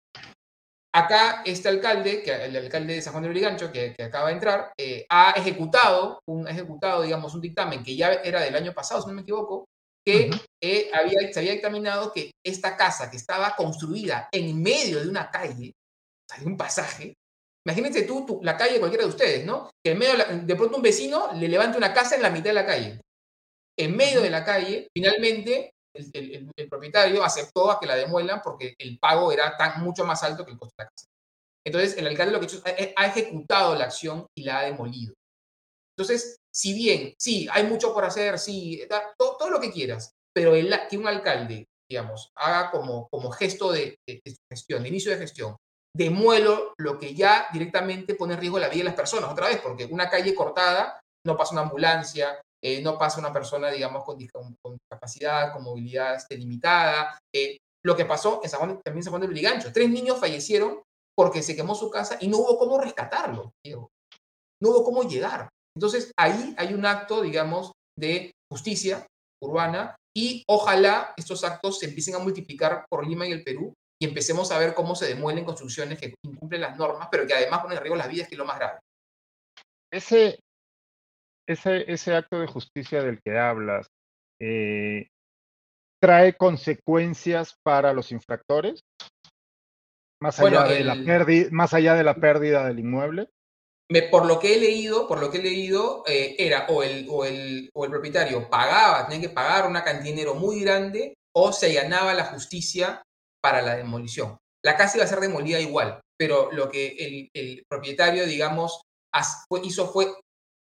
[0.96, 4.74] Acá este alcalde, que el alcalde de San Juan de Brigancho, que, acaba de entrar,
[4.78, 9.08] eh, ha ejecutado, un, ejecutado, digamos, un dictamen que ya era del año pasado, si
[9.08, 9.66] no me equivoco,
[10.06, 10.30] que
[10.62, 15.32] eh, había, se había examinado que esta casa que estaba construida en medio de una
[15.32, 15.74] calle,
[16.38, 17.14] de un pasaje,
[17.66, 19.70] imagínense tú, la calle cualquiera de ustedes, ¿no?
[19.84, 22.54] Que en medio de, pronto un vecino le levante una casa en la mitad de
[22.54, 23.02] la calle.
[23.78, 28.98] En medio de la calle, finalmente, el, propietario aceptó a que la demuelan porque el
[29.00, 31.08] pago era tan, mucho más alto que el costo de la casa.
[31.66, 34.64] Entonces, el alcalde lo que ha hecho es ha ejecutado la acción y la ha
[34.64, 35.14] demolido.
[36.04, 38.86] Entonces, si bien, sí, hay mucho por hacer, sí,
[39.18, 43.96] todo, lo que quieras, pero el, que un alcalde, digamos, haga como, como gesto de,
[44.52, 45.56] gestión, de inicio de gestión,
[45.96, 49.62] demuelo lo que ya directamente pone en riesgo la vida de las personas, otra vez,
[49.62, 54.18] porque una calle cortada no pasa una ambulancia, eh, no pasa una persona, digamos, con,
[54.62, 57.18] con, capacidad, con movilidad este, limitada.
[57.34, 60.20] Eh, lo que pasó en San Juan, también en San Juan de Brigancho, tres niños
[60.20, 60.82] fallecieron
[61.16, 63.90] porque se quemó su casa y no hubo cómo rescatarlo, Diego.
[64.62, 65.50] No hubo cómo llegar.
[65.76, 69.06] Entonces, ahí hay un acto, digamos, de justicia
[69.42, 74.06] urbana y ojalá estos actos se empiecen a multiplicar por Lima y el Perú y
[74.06, 77.78] empecemos a ver cómo se demuelen construcciones que incumplen las normas, pero que además ponen
[77.78, 78.80] en riesgo las vidas, que es lo más grave.
[79.92, 80.40] Ese,
[81.48, 83.88] ese, ese acto de justicia del que hablas,
[84.40, 85.08] eh,
[86.02, 88.82] ¿trae consecuencias para los infractores?
[90.22, 93.30] Más allá, de la pérdida, más allá de la pérdida del inmueble
[94.10, 97.26] por lo que he leído, por lo que he leído, eh, era o el, o,
[97.26, 101.52] el, o el propietario pagaba, tenía que pagar una cantidad de dinero muy grande, o
[101.52, 103.02] se ganaba la justicia
[103.42, 104.38] para la demolición.
[104.64, 108.82] La casa iba a ser demolida igual, pero lo que el, propietario, digamos,
[109.64, 110.14] hizo fue,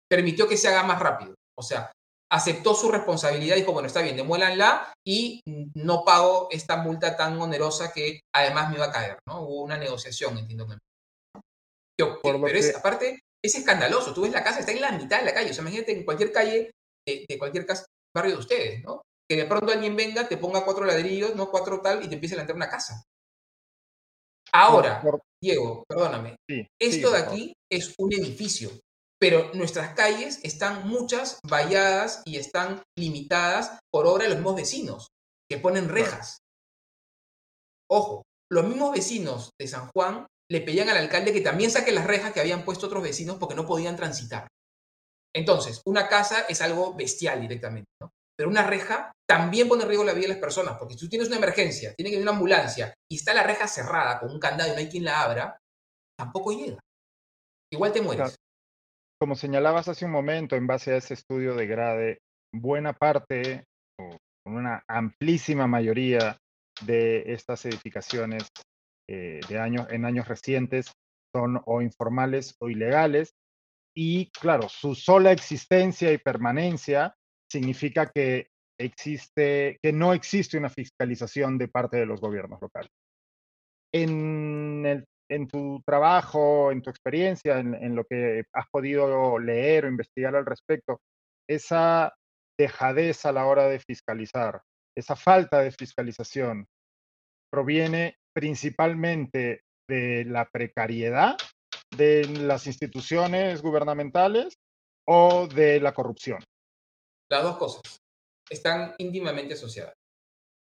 [0.09, 1.35] permitió que se haga más rápido.
[1.59, 1.91] O sea,
[2.31, 5.41] aceptó su responsabilidad y dijo, bueno, está bien, demuélanla y
[5.75, 9.43] no pago esta multa tan onerosa que además me iba a caer, ¿no?
[9.43, 10.77] Hubo una negociación, entiendo que
[11.97, 14.13] pero es, aparte, es escandaloso.
[14.13, 15.51] Tú ves la casa, está en la mitad de la calle.
[15.51, 16.71] O sea, imagínate en cualquier calle
[17.07, 17.67] de, cualquier
[18.15, 19.03] barrio de ustedes, ¿no?
[19.29, 22.37] Que de pronto alguien venga, te ponga cuatro ladrillos, no cuatro tal, y te empiece
[22.37, 23.03] a entrar una casa.
[24.53, 25.03] Ahora,
[25.43, 26.37] Diego, perdóname.
[26.81, 28.71] esto de aquí es un edificio,
[29.21, 35.09] pero nuestras calles están muchas valladas y están limitadas por obra de los mismos vecinos,
[35.51, 36.39] que ponen rejas.
[37.91, 42.07] Ojo, los mismos vecinos de San Juan le pedían al alcalde que también saque las
[42.07, 44.47] rejas que habían puesto otros vecinos porque no podían transitar.
[45.35, 48.11] Entonces, una casa es algo bestial directamente, ¿no?
[48.39, 51.09] Pero una reja también pone en riesgo la vida de las personas, porque si tú
[51.09, 54.39] tienes una emergencia, tiene que venir una ambulancia y está la reja cerrada con un
[54.39, 55.59] candado y no hay quien la abra,
[56.19, 56.79] tampoco llega.
[57.73, 58.37] Igual te mueres.
[59.19, 62.19] Como señalabas hace un momento, en base a ese estudio de Grade,
[62.55, 63.65] buena parte,
[63.99, 66.37] o una amplísima mayoría
[66.83, 68.49] de estas edificaciones
[69.09, 70.93] eh, de años, en años recientes
[71.35, 73.35] son o informales o ilegales.
[73.95, 77.15] Y claro, su sola existencia y permanencia
[77.51, 78.49] significa que
[78.79, 82.91] existe, que no existe una fiscalización de parte de los gobiernos locales.
[83.95, 89.89] En, en tu trabajo, en tu experiencia, en, en, lo que has podido leer o
[89.89, 91.01] investigar al respecto,
[91.49, 92.15] esa
[92.59, 94.61] dejadez a la hora de fiscalizar,
[94.97, 96.67] esa falta de fiscalización,
[97.51, 101.39] proviene principalmente de la precariedad
[101.97, 104.59] de las instituciones gubernamentales
[105.09, 106.45] o de la corrupción?
[107.31, 107.81] Las dos cosas
[108.51, 109.95] están íntimamente asociadas.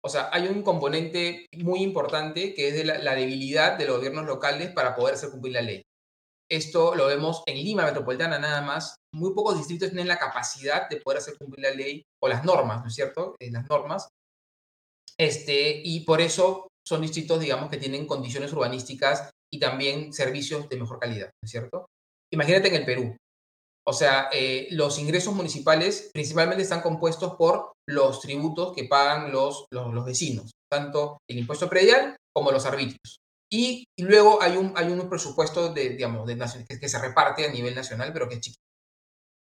[0.04, 4.26] O sea, hay un componente muy importante que es de la, debilidad de los gobiernos
[4.26, 5.82] locales para poder hacer cumplir la ley.
[6.48, 8.94] Esto lo vemos en Lima Metropolitana nada más.
[9.12, 12.82] Muy pocos distritos tienen la capacidad de poder hacer cumplir la ley o las normas,
[12.82, 13.34] ¿no es cierto?
[13.40, 14.08] Eh, las normas.
[15.18, 20.78] Este, y por eso son distritos, digamos, que tienen condiciones urbanísticas y también servicios de
[20.78, 21.86] mejor calidad, ¿no es cierto?
[22.32, 23.16] Imagínate en el Perú.
[23.88, 29.66] O sea, eh, los ingresos municipales principalmente están compuestos por los tributos que pagan los,
[29.70, 33.18] los, vecinos, tanto el impuesto predial como los arbitrios.
[33.48, 36.36] Y, luego hay un, hay un presupuesto de, digamos, de,
[36.68, 38.60] que, que se reparte a nivel nacional, pero que es chiquito.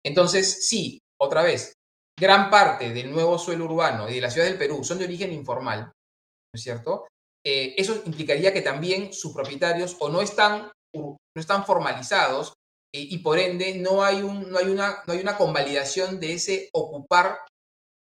[0.05, 1.73] Entonces, sí, otra vez,
[2.19, 5.33] gran parte del nuevo suelo urbano y de la ciudad del Perú son de origen
[5.33, 7.07] informal, ¿no es cierto?
[7.45, 12.53] Eh, eso implicaría que también sus propietarios o no están, no están formalizados
[12.93, 16.33] eh, y por ende no hay, un, no, hay una, no hay una convalidación de
[16.33, 17.39] ese ocupar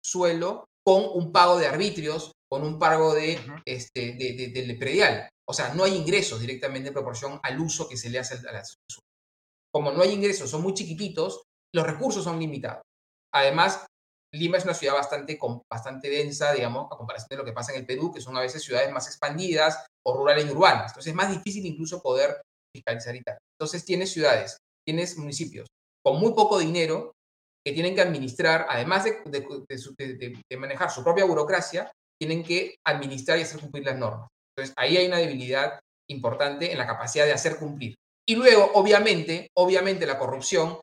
[0.04, 5.30] suelo con un pago de arbitrios, con un pago de, este, de, predial.
[5.48, 8.52] O sea, no hay ingresos directamente en proporción al uso que se le hace a
[8.52, 8.64] la
[9.72, 11.44] Como no hay ingresos, son muy chiquititos,
[11.74, 12.84] los recursos son limitados.
[13.34, 13.86] Además,
[14.34, 15.40] Lima es una ciudad bastante,
[15.72, 18.42] bastante densa, digamos, a comparación de lo que pasa en el Perú, que son a
[18.42, 20.92] veces ciudades más expandidas o rurales y urbanas.
[20.92, 22.42] Entonces es más difícil incluso poder
[22.76, 23.38] fiscalizar y tal.
[23.60, 25.68] Entonces tienes ciudades, tienes municipios
[26.04, 27.14] con muy poco dinero
[27.66, 33.60] que tienen que administrar, además de, manejar su propia burocracia, tienen que administrar y hacer
[33.60, 34.28] cumplir las normas.
[34.56, 37.96] Entonces ahí hay una debilidad importante en la capacidad de hacer cumplir.
[38.28, 40.80] Y luego, obviamente, obviamente la corrupción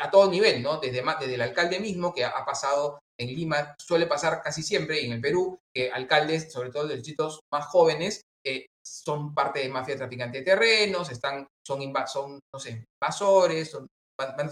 [0.00, 0.78] a todo nivel, ¿no?
[0.78, 5.06] Desde, desde el alcalde mismo, que ha, pasado en Lima, suele pasar casi siempre, y
[5.06, 9.68] en el Perú, que alcaldes, sobre todo de distritos más jóvenes, eh, son parte de
[9.68, 11.80] mafia traficante de terrenos, están, son,
[12.54, 13.86] no sé, invasores, son,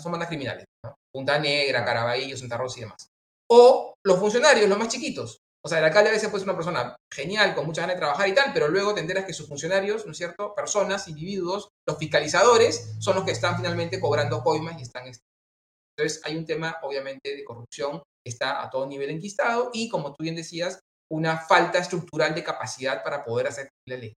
[0.01, 0.65] son bandas criminales,
[1.13, 3.09] Punta Negra, Caraballo, Santa Rosa y demás.
[3.51, 6.57] O los funcionarios, los más chiquitos, o sea, el alcalde a veces puede ser una
[6.57, 10.07] persona genial, con mucha ganas de trabajar y tal, pero luego te que sus funcionarios,
[10.07, 10.55] ¿no es cierto?
[10.55, 15.07] Personas, individuos, los fiscalizadores, son los que están finalmente cobrando coimas y están...
[15.07, 20.15] Entonces hay un tema, obviamente, de corrupción que está a todo nivel enquistado y, como
[20.15, 20.81] tú bien decías,
[21.13, 24.15] una falta estructural de capacidad para poder hacer la ley.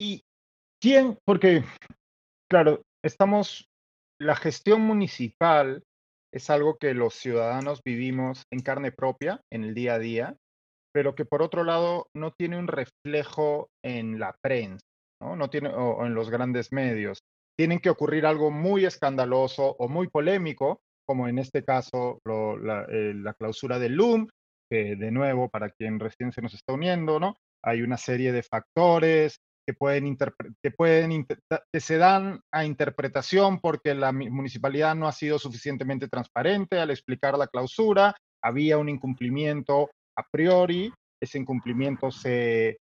[0.00, 0.22] ¿Y
[0.82, 1.18] quién?
[1.24, 1.62] Porque,
[2.50, 3.68] claro, estamos,
[4.20, 5.84] la gestión municipal
[6.36, 10.36] es algo que los ciudadanos vivimos en carne propia, en el día a día,
[10.92, 14.84] pero que por otro lado no tiene un reflejo en la prensa,
[15.22, 15.48] ¿no?
[15.48, 17.20] tiene, o, en los grandes medios.
[17.58, 23.32] Tienen que ocurrir algo muy escandaloso o muy polémico, como en este caso eh, la,
[23.34, 24.28] clausura del LUM,
[24.70, 27.36] que de nuevo, para quien recién se nos está uniendo, ¿no?
[27.64, 30.16] Hay una serie de factores, que pueden,
[30.62, 36.78] que, pueden que se dan a interpretación porque la municipalidad no ha sido suficientemente transparente
[36.78, 42.78] al explicar la clausura, había un incumplimiento a priori, ese incumplimiento se,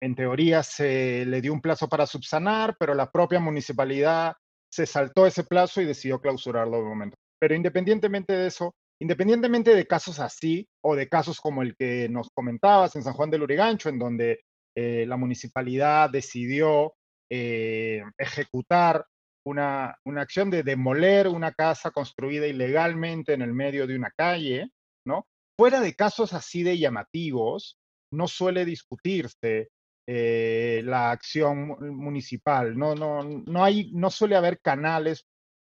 [0.00, 4.34] en teoría se le dio un plazo para subsanar, pero la propia municipalidad
[4.72, 7.16] se saltó ese plazo y decidió clausurarlo de momento.
[7.40, 12.28] Pero independientemente de eso, independientemente de casos así o de casos como el que nos
[12.30, 14.40] comentabas en San Juan del Urigancho, en donde
[14.76, 16.94] eh, la municipalidad decidió
[17.30, 19.04] eh, ejecutar
[19.44, 24.70] una, acción de demoler una casa construida ilegalmente en el medio de una calle,
[25.06, 25.26] ¿no?
[25.58, 27.78] Fuera de casos así de llamativos,
[28.12, 29.70] no suele discutirse
[30.08, 35.24] eh, la acción municipal, no, no, no, hay, no suele haber canales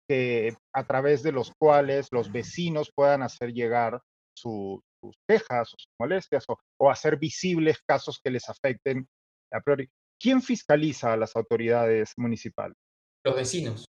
[0.07, 4.01] que, a través de los cuales los vecinos puedan hacer llegar
[4.35, 9.07] su, sus quejas o sus molestias o, hacer visibles casos que les afecten
[9.51, 9.89] a priori.
[10.19, 12.77] ¿Quién fiscaliza a las autoridades municipales?
[13.25, 13.85] Los vecinos.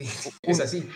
[0.42, 0.88] Es así,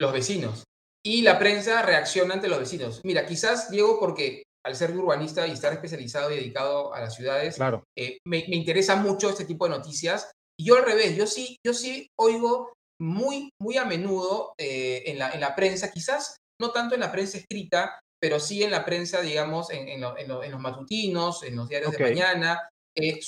[0.00, 0.64] los vecinos.
[1.04, 3.00] Y la prensa reacciona ante los vecinos.
[3.02, 7.56] Mira, quizás, Diego, porque al ser urbanista y estar especializado y dedicado a las ciudades,
[7.56, 7.82] claro.
[7.98, 10.30] Eh, me, interesa mucho este tipo de noticias.
[10.56, 15.18] Y yo al revés, yo sí, yo sí oigo muy, muy a menudo eh, en,
[15.18, 18.84] la, en la prensa, quizás no tanto en la prensa escrita, pero sí en la
[18.84, 22.68] prensa, digamos, en, los matutinos, en los diarios de mañana.
[22.96, 23.18] Eh,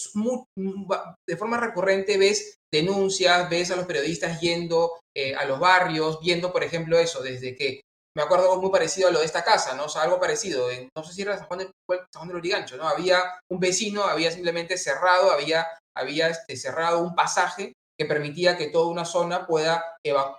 [1.27, 6.53] de forma recurrente ves denuncias, ves a los periodistas yendo eh, a los barrios, viendo,
[6.53, 7.81] por ejemplo, eso, desde que,
[8.17, 9.87] me acuerdo algo muy parecido a lo de esta casa, ¿no?
[9.87, 12.77] O sea, algo parecido, no sé si era San Juan, de, San Juan del Origancho,
[12.77, 12.87] ¿no?
[12.87, 13.21] Había
[13.51, 15.67] un vecino, había simplemente cerrado, había,
[15.97, 19.85] había este, cerrado un pasaje que permitía que toda una zona pueda,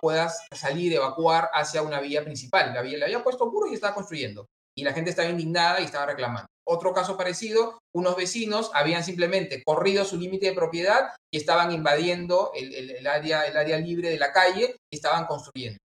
[0.00, 2.74] pueda salir, evacuar hacia una vía principal.
[2.74, 4.46] La vía le había puesto muro y estaba construyendo.
[4.78, 6.46] Y la gente estaba indignada y estaba reclamando.
[6.68, 12.50] Otro caso parecido, unos vecinos habían simplemente corrido su límite de propiedad y estaban invadiendo
[12.54, 15.78] el, área, el área libre de la calle y estaban construyendo.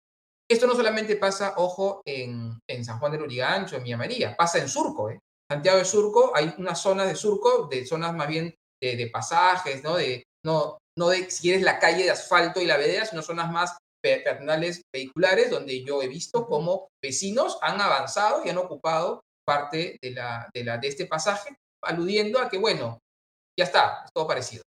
[0.51, 4.69] Esto no solamente pasa, ojo, en, San Juan de Lurigancho, en Villa María, pasa en
[4.69, 5.11] Surco.
[5.11, 5.21] ¿eh?
[5.49, 8.53] Santiago de Surco, hay unas zonas de Surco, de zonas más bien
[8.83, 9.97] de, pasajes, ¿no?
[9.97, 13.51] De, no, no de si quieres la calle de asfalto y la vereda, sino zonas
[13.51, 19.99] más peatonales vehiculares, donde yo he visto cómo vecinos han avanzado y han ocupado parte
[20.03, 22.99] de, la, de, la, de este pasaje, aludiendo a que, bueno,
[23.59, 24.63] ya está, es todo parecido.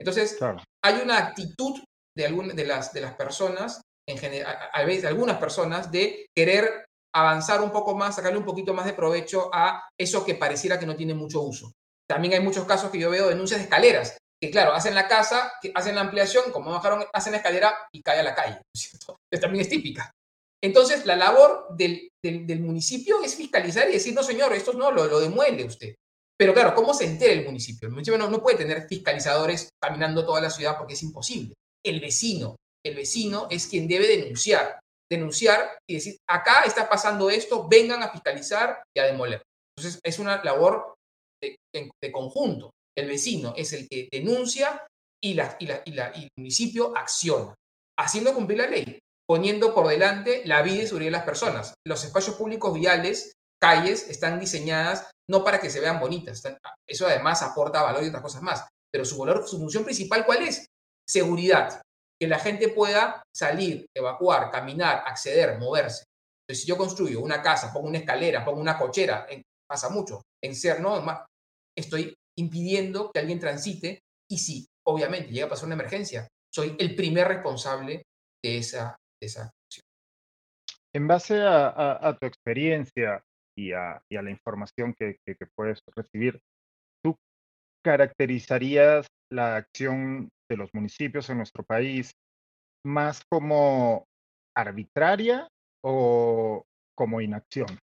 [0.00, 0.36] Entonces,
[0.84, 1.80] hay una actitud
[2.16, 6.86] de, algunas de, las, de las personas, en general, a, veces algunas personas, de querer
[7.14, 10.86] avanzar un poco más, sacarle un poquito más de provecho a eso que pareciera que
[10.86, 11.70] no tiene mucho uso.
[12.08, 15.52] También hay muchos casos que yo veo denuncias de escaleras, que claro, hacen la casa,
[15.60, 19.16] que hacen la ampliación, como bajaron, hacen la escalera y cae a la calle, ¿cierto?
[19.40, 20.12] también es típica.
[20.62, 25.06] Entonces, la labor del, del, municipio es fiscalizar y decir, no, señor, esto no, lo,
[25.06, 25.94] lo demuele usted.
[26.36, 27.86] Pero claro, ¿cómo se entera el municipio?
[27.86, 31.54] El municipio no, no puede tener fiscalizadores caminando toda la ciudad porque es imposible.
[31.84, 34.80] El vecino, el vecino es quien debe denunciar,
[35.10, 39.42] denunciar y decir, acá está pasando esto, vengan a fiscalizar y a demoler.
[39.76, 40.94] Entonces, es una labor
[41.40, 42.70] de, de conjunto.
[42.98, 44.86] El vecino es el que denuncia
[45.22, 47.54] y, la, y, la, y, la, y el municipio acciona,
[47.96, 51.74] haciendo cumplir la ley poniendo por delante la vida y seguridad de las personas.
[51.86, 56.42] Los espacios públicos viales, calles, están diseñadas no para que se vean bonitas.
[56.86, 58.66] Eso además aporta valor y otras cosas más.
[58.90, 60.66] Pero su valor, su función principal, ¿cuál es?
[61.06, 61.82] Seguridad.
[62.18, 66.04] Que la gente pueda salir, evacuar, caminar, acceder, moverse.
[66.42, 69.26] Entonces, si yo construyo una casa, pongo una escalera, pongo una cochera,
[69.68, 71.04] pasa mucho, en ser, ¿no?
[71.76, 76.94] Estoy impidiendo que alguien transite y si, obviamente, llega a pasar una emergencia, soy el
[76.94, 78.02] primer responsable
[78.42, 79.50] de esa esa
[80.94, 83.22] En base a, tu experiencia
[83.56, 85.18] y a, la información que,
[85.54, 86.40] puedes recibir,
[87.02, 87.16] ¿tú
[87.84, 92.12] caracterizarías la acción de los municipios en nuestro país
[92.84, 94.06] más como
[94.56, 95.48] arbitraria
[95.84, 96.64] o
[96.96, 97.78] como inacción?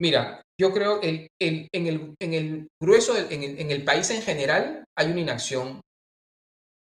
[0.00, 5.80] Mira, yo creo que en, el, grueso, en el país en general, hay una inacción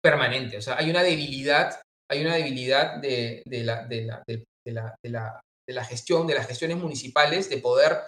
[0.03, 6.77] permanente, o sea, hay una debilidad hay una debilidad de, la, gestión, de las gestiones
[6.77, 7.99] municipales, de poder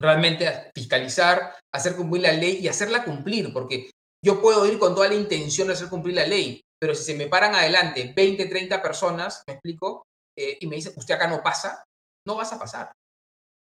[0.00, 3.90] realmente fiscalizar, hacer cumplir la ley y hacerla cumplir, porque
[4.24, 7.14] yo puedo ir con toda la intención de hacer cumplir la ley, pero si se
[7.14, 10.04] me paran adelante 20, 30 personas, me explico,
[10.36, 11.84] eh, y me dicen, usted acá no pasa,
[12.26, 12.92] no vas a pasar.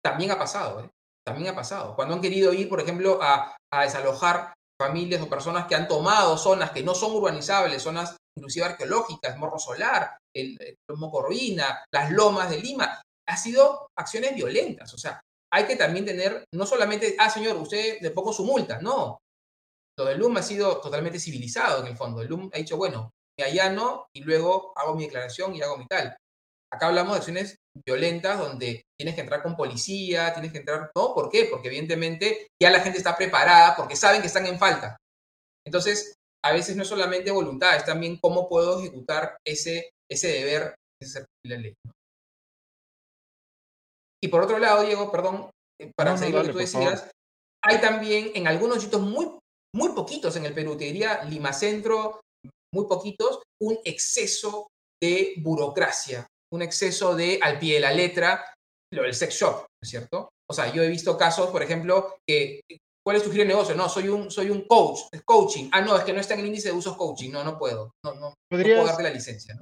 [0.05, 0.91] También ha pasado, ¿eh?
[1.27, 1.97] También ha pasado.
[1.97, 6.71] Cuando han querido ir, por ejemplo, a, desalojar familias o personas que han tomado zonas
[6.71, 12.59] que no son urbanizables, zonas inclusive arqueológicas, Morro Solar, el, el Mocorruina, las lomas de
[12.59, 14.93] Lima, ha sido acciones violentas.
[14.95, 15.21] O sea,
[15.53, 19.19] hay que también tener, no solamente, ah, señor, usted le pongo su multa, no.
[19.99, 22.21] Lo del LUM ha sido totalmente civilizado en el fondo.
[22.21, 25.87] El LUM ha dicho, bueno, me allano y luego hago mi declaración y hago mi
[25.87, 26.17] tal.
[26.73, 31.15] Acá hablamos de acciones violentas donde tienes que entrar con policía, tienes que entrar, ¿no?
[31.15, 31.47] ¿Por qué?
[31.51, 34.97] Porque evidentemente ya la gente está preparada porque saben que están en falta.
[35.67, 36.15] Entonces,
[36.45, 41.25] a veces no es solamente voluntad, es también cómo puedo ejecutar ese, ese deber, ese
[41.47, 41.75] la ley.
[44.23, 45.51] Y por otro lado, Diego, perdón,
[45.81, 47.11] eh, para seguir lo que tú decías,
[47.63, 49.39] hay también en algunos sitios muy,
[49.75, 52.21] muy poquitos en el Perú, te diría Lima Centro,
[52.75, 54.69] muy poquitos, un exceso
[55.03, 58.45] de burocracia, un exceso de al pie de la letra,
[58.93, 60.31] lo del sex shop, ¿no es cierto?
[60.49, 62.61] O sea, yo he visto casos, por ejemplo, que
[63.05, 63.75] ¿Cuál es tu giro de negocio?
[63.75, 65.69] No, soy un, soy un coach, es coaching.
[65.73, 67.31] Ah, no, es que no está en el índice de usos coaching.
[67.31, 67.93] No, no puedo.
[68.03, 69.61] No, no, puedo darte la licencia.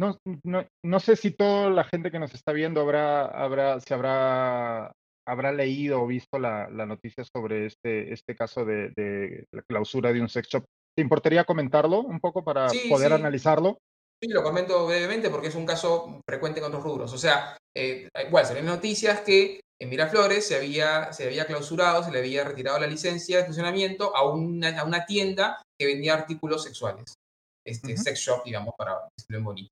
[0.00, 0.16] ¿no?
[0.44, 4.92] No, no, sé si toda la gente que nos está viendo habrá, habrá, se habrá,
[5.26, 10.12] habrá leído o visto la, la noticia sobre este, este caso de, de, la clausura
[10.12, 10.64] de un sex shop.
[10.96, 13.78] ¿Te importaría comentarlo un poco para poder analizarlo?
[14.20, 17.12] Sí, lo comento brevemente porque es un caso frecuente en otros rubros.
[17.12, 22.02] O sea, eh, igual, se ven noticias que en Miraflores se había, se había clausurado,
[22.02, 26.14] se le había retirado la licencia de funcionamiento a una, a una tienda que vendía
[26.14, 27.14] artículos sexuales,
[27.64, 29.70] este, sex shop, digamos, para decirlo en bonito.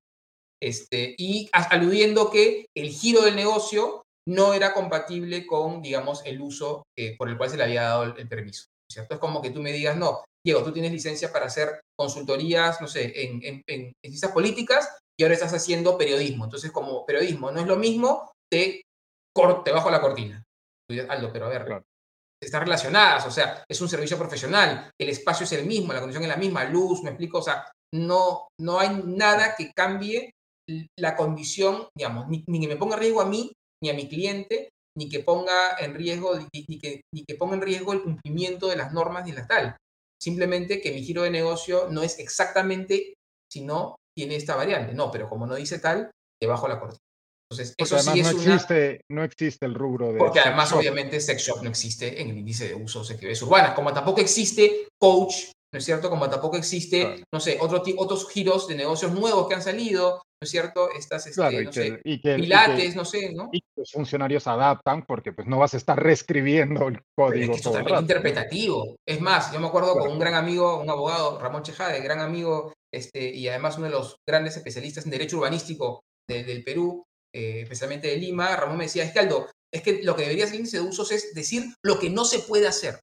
[0.62, 6.84] Este, y aludiendo que el giro del negocio no era compatible con, digamos, el uso
[7.18, 8.66] por el cual se le había dado el, permiso.
[8.90, 9.14] ¿Cierto?
[9.14, 12.86] Es como que tú me digas, no, Diego, tú tienes licencia para hacer consultorías, no
[12.86, 16.44] sé, en, en, en, ciencias políticas y ahora estás haciendo periodismo.
[16.44, 18.82] Entonces, como periodismo no es lo mismo, te
[19.64, 20.42] te bajo la cortina.
[21.08, 21.82] Aldo, pero a ver,
[22.42, 26.22] están relacionadas, o sea, es un servicio profesional, el espacio es el mismo, la condición
[26.22, 30.30] es la misma, luz, me explico, o sea, no, no hay nada que cambie
[30.98, 34.70] la condición, digamos, ni, ni que me ponga riesgo a mí, ni a mi cliente,
[34.96, 38.76] ni que ponga en riesgo, ni, que, ni que ponga en riesgo el cumplimiento de
[38.76, 39.76] las normas ni la tal.
[40.20, 43.14] Simplemente que mi giro de negocio no es exactamente,
[43.52, 44.94] sino tiene esta variante.
[44.94, 47.00] No, pero como no dice tal, debajo la cortina.
[47.48, 50.18] Entonces, eso sí es no existe, no existe el rubro de.
[50.18, 53.74] Porque además, obviamente, sex shop no existe en el índice de usos de actividades urbanas,
[53.74, 56.10] como tampoco existe coach, ¿no es cierto?
[56.10, 60.44] Como tampoco existe, no sé, otro, otros giros de negocios nuevos que han salido, ¿no
[60.44, 60.90] es cierto?
[60.90, 63.48] Estas, este, no sé, pilates, no sé, ¿no?
[63.52, 67.54] Y los funcionarios adaptan porque pues no vas a estar reescribiendo el código.
[67.54, 68.96] es totalmente interpretativo.
[69.06, 72.72] Es más, yo me acuerdo con un gran amigo, un abogado, Ramón Chejade, gran amigo,
[72.92, 77.04] este, y además uno de los grandes especialistas en derecho urbanístico del Perú,
[77.34, 80.46] eh, especialmente de Lima, Ramón me decía, es que Aldo, es que lo que debería
[80.46, 82.98] ser índice de usos es decir lo que no se puede hacer,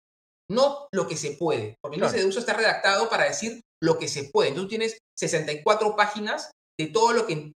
[0.51, 3.97] no lo que se puede, porque el índice de uso está redactado para decir lo
[3.97, 4.49] que se puede.
[4.49, 7.51] Entonces tú tienes 64 páginas de todo lo que,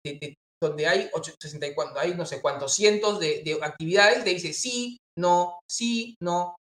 [0.61, 1.09] donde hay
[1.41, 6.55] 64, hay no sé cuántos cientos de, de actividades, te dice sí, no, sí, no.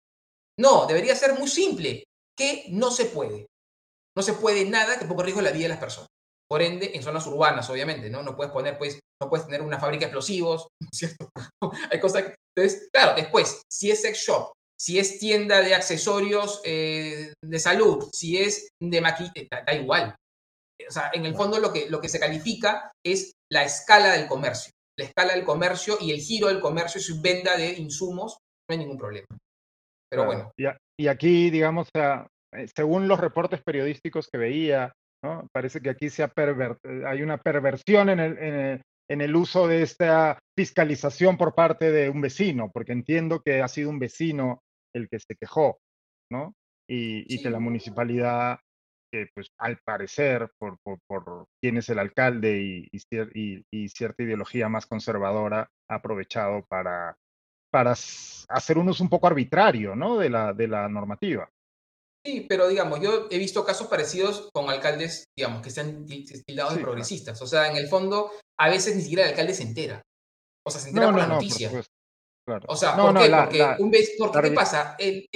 [0.59, 2.05] No, debería ser muy simple,
[2.37, 3.47] que no se puede.
[4.17, 6.09] No se puede nada que ponga en riesgo la vida de las personas.
[6.49, 8.23] Por ende, en zonas urbanas, obviamente, ¿no?
[8.23, 11.31] No puedes poner, pues, no puedes tener una fábrica de explosivos, ¿cierto?
[11.91, 12.35] Hay cosas que...
[12.55, 14.53] Entonces, claro, después, si es sex shop,
[14.83, 20.17] si es tienda de accesorios eh, de salud, si es de maquillaje, da, igual.
[20.89, 24.27] O sea, en el fondo lo que, lo que se califica es la escala del
[24.27, 24.73] comercio.
[24.99, 28.73] La escala del comercio y el giro del comercio y su venda de insumos, no
[28.73, 29.27] hay ningún problema.
[30.11, 30.51] Pero bueno.
[30.99, 34.93] Y, aquí, digamos, eh, según los reportes periodísticos que veía,
[35.53, 36.29] Parece que aquí se
[37.07, 42.21] hay una perversión en el, en, el, uso de esta fiscalización por parte de un
[42.21, 44.63] vecino, porque entiendo que ha sido un vecino
[44.95, 45.79] el que se quejó,
[46.31, 46.55] ¿no?
[46.89, 48.59] Y, que la municipalidad,
[49.11, 52.89] que pues al parecer, por, por, quién es el alcalde y,
[53.71, 57.17] y, cierta ideología más conservadora, ha aprovechado para,
[57.73, 60.19] para hacer un uso un poco arbitrario, ¿no?
[60.19, 61.49] De la, de la normativa.
[62.25, 66.83] Sí, pero digamos, yo he visto casos parecidos con alcaldes, digamos, que están tildados de
[66.83, 67.41] progresistas.
[67.43, 70.03] O sea, en el fondo, a veces ni siquiera el alcalde se entera.
[70.65, 71.27] O sea, se entera por la
[72.67, 73.31] O sea, ¿por qué?
[73.31, 73.91] Porque, un
[74.43, 74.97] ¿qué pasa?
[74.99, 75.29] El,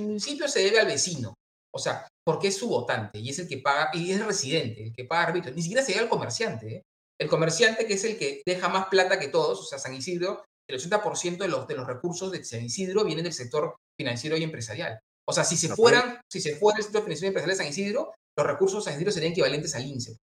[0.00, 1.34] municipio se debe al vecino.
[1.74, 4.84] O sea, porque es su votante y es el que paga, y es el residente,
[4.84, 5.52] el que paga árbitro.
[5.52, 6.76] Ni siquiera se debe al comerciante.
[6.76, 6.82] ¿eh?
[7.18, 10.44] El comerciante, que es el que deja más plata que todos, o sea, San Isidro,
[10.68, 14.42] el 80% de los, de los recursos de San Isidro vienen del sector financiero y
[14.42, 15.00] empresarial.
[15.28, 18.12] O sea, si se fueran, si se fuera el Centro Financiero Empresarial de San Isidro,
[18.36, 20.16] los recursos de San Isidro serían equivalentes al INSE.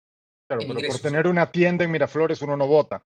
[0.50, 3.04] Claro, pero por tener una tienda en Miraflores uno no vota.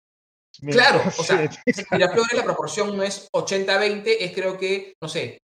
[0.61, 1.49] Claro, o sea, en
[1.91, 5.39] Miraflores la proporción no es 80-20, es creo que, no sé,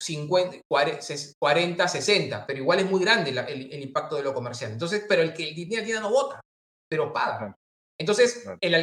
[0.00, 4.72] 50, 40, 60, pero igual es muy grande el, impacto de lo comercial.
[4.72, 6.40] Entonces, pero el que tiene la tienda no vota,
[6.88, 7.54] pero paga.
[8.00, 8.74] Entonces, el,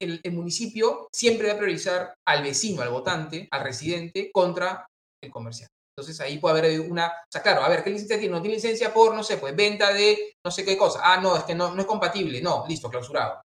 [0.00, 4.86] el, municipio siempre va a priorizar al vecino, al votante, al residente, contra
[5.22, 5.68] el comercial.
[5.96, 8.34] Entonces ahí puede haber una, o sea, claro, a ver, ¿qué licencia tiene?
[8.34, 11.00] No tiene licencia por, no sé, pues venta de no sé qué cosa.
[11.02, 12.40] Ah, no, es que no, no es compatible.
[12.40, 13.42] No, listo, clausurado.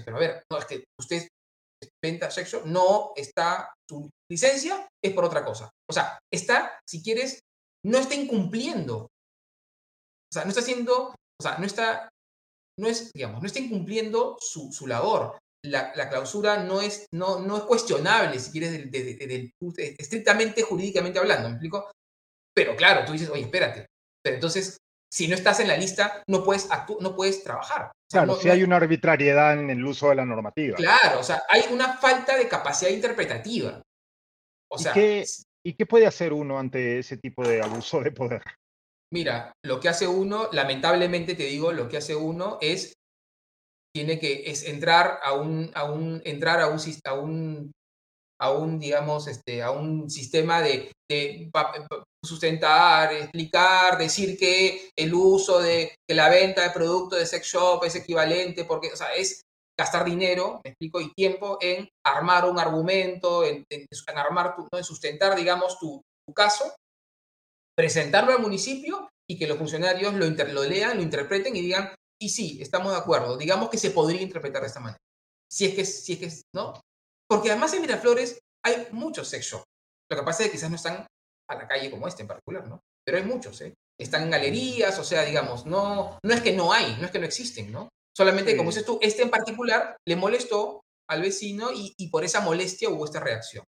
[0.00, 1.28] Pero a ver, no, es que usted
[2.02, 5.68] venta sexo, no está, su licencia es por otra cosa.
[5.90, 7.40] O sea, está, si quieres,
[7.84, 8.96] no está incumpliendo.
[8.96, 12.08] O sea, no está haciendo, o sea, no está,
[12.78, 17.56] no es, digamos, no está incumpliendo su, su labor la, clausura no es, no, no
[17.56, 18.72] es cuestionable, si quieres,
[19.98, 21.90] estrictamente jurídicamente hablando, ¿me explico?
[22.54, 23.86] Pero claro, tú dices, oye, espérate,
[24.24, 24.76] pero entonces,
[25.12, 26.68] si no estás en la lista, no puedes,
[27.00, 27.92] no puedes trabajar.
[28.12, 30.76] Claro, si hay una arbitrariedad en el uso de la normativa.
[30.76, 33.82] Claro, o sea, hay una falta de capacidad interpretativa.
[34.70, 35.24] O sea, ¿Y qué,
[35.64, 38.42] ¿Y qué puede hacer uno ante ese tipo de abuso de poder?
[39.12, 42.94] Mira, lo que hace uno, lamentablemente te digo, lo que hace uno es
[43.94, 47.72] tiene que es entrar a un, a un, entrar a un, a un,
[48.40, 51.50] a un digamos, este, a un sistema de, de,
[52.24, 57.84] sustentar, explicar, decir que el uso de, que la venta de productos de sex shop
[57.84, 59.42] es equivalente, porque, es
[59.78, 63.64] gastar dinero, me explico, y tiempo en armar un argumento, en,
[64.14, 64.78] armar, tu, ¿no?
[64.78, 66.00] en sustentar, digamos, tu,
[66.34, 66.74] caso,
[67.76, 72.28] presentarlo al municipio y que los funcionarios lo, lo lean, lo interpreten y digan, y
[72.28, 73.36] sí, estamos de acuerdo.
[73.36, 74.98] Digamos que se podría interpretar de esta manera.
[75.50, 76.80] Si es que, si es que, ¿no?
[77.28, 79.64] Porque además en Miraflores hay muchos sex shops.
[80.10, 81.06] Lo que pasa es que quizás no están
[81.52, 82.80] a la calle como este en particular, ¿no?
[83.04, 83.74] Pero hay muchos, ¿eh?
[83.98, 87.18] Están en galerías, o sea, digamos, no, no es que no hay, no es que
[87.18, 87.88] no existen, ¿no?
[88.16, 92.40] Solamente, como dices tú, este en particular le molestó al vecino y, y por esa
[92.40, 93.64] molestia hubo esta reacción.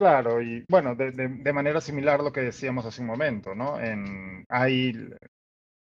[0.00, 3.78] Claro, y bueno, de, manera similar a lo que decíamos hace un momento, ¿no?
[3.78, 4.94] En, hay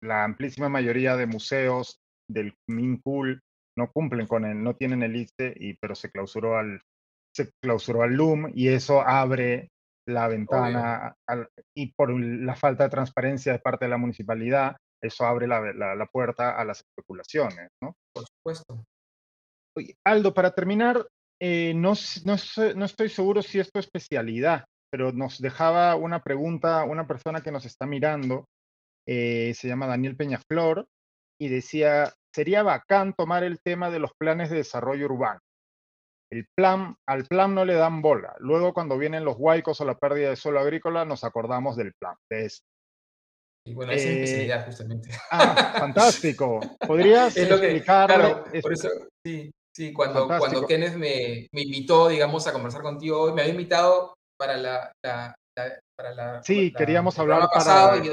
[0.00, 1.98] la amplísima mayoría de museos
[2.30, 3.40] del MINCUL
[3.76, 6.80] no cumplen con él, no tienen el ICE, y, pero se clausuró al,
[7.34, 9.70] se clausuró al LUM y eso abre
[10.06, 11.16] la ventana
[11.74, 16.06] y por la falta de transparencia de parte de la municipalidad, eso abre la, la,
[16.06, 17.94] puerta a las especulaciones, ¿no?
[18.12, 18.84] Por supuesto.
[20.04, 21.06] Aldo, para terminar,
[21.40, 21.92] eh, no,
[22.24, 22.36] no,
[22.76, 27.52] no, estoy seguro si es tu especialidad, pero nos dejaba una pregunta una persona que
[27.52, 28.46] nos está mirando,
[29.06, 30.86] eh, se llama Daniel Peñaflor,
[31.38, 35.40] y decía, sería bacán tomar el tema de los planes de desarrollo urbano.
[36.34, 38.34] El plan, al plan no le dan bola.
[38.40, 42.16] Luego cuando vienen los huaicos o la pérdida de suelo agrícola, nos acordamos del plan,
[42.28, 42.66] de este.
[43.68, 45.10] Y bueno, esa es mi eh, especialidad justamente.
[45.30, 46.60] Ah, fantástico.
[46.84, 48.44] ¿Podrías es explicar?
[48.60, 48.88] por eso,
[49.24, 49.52] sí.
[49.76, 54.56] Sí, cuando, cuando Kenneth me, me, invitó, digamos, a conversar contigo, me había invitado para
[54.56, 54.92] la...
[55.02, 57.50] para la sí, queríamos hablar para...
[57.52, 58.12] Pasado, y yo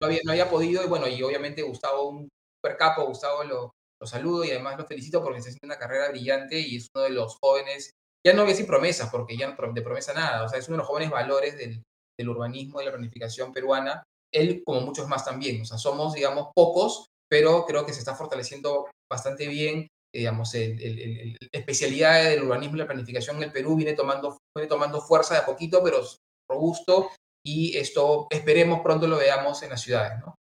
[0.00, 3.70] no, había, no había podido, y bueno, y obviamente Gustavo, un super capo, Gustavo lo,
[4.00, 7.04] lo saludo y además lo felicito porque está haciendo una carrera brillante y es uno
[7.04, 7.92] de los jóvenes,
[8.24, 10.68] ya no voy a decir promesas, porque ya no de promesa nada, o sea, es
[10.68, 11.82] uno de los jóvenes valores del,
[12.20, 14.02] urbanismo y la planificación peruana,
[14.34, 18.16] él como muchos más también, o sea, somos, digamos, pocos, pero creo que se está
[18.16, 23.92] fortaleciendo bastante bien digamos, el, especialidad del urbanismo y la planificación en el Perú viene
[23.92, 26.00] tomando, viene tomando fuerza de a poquito, pero
[26.50, 27.10] robusto,
[27.46, 30.34] y esto esperemos pronto lo veamos en las ciudades, ¿no?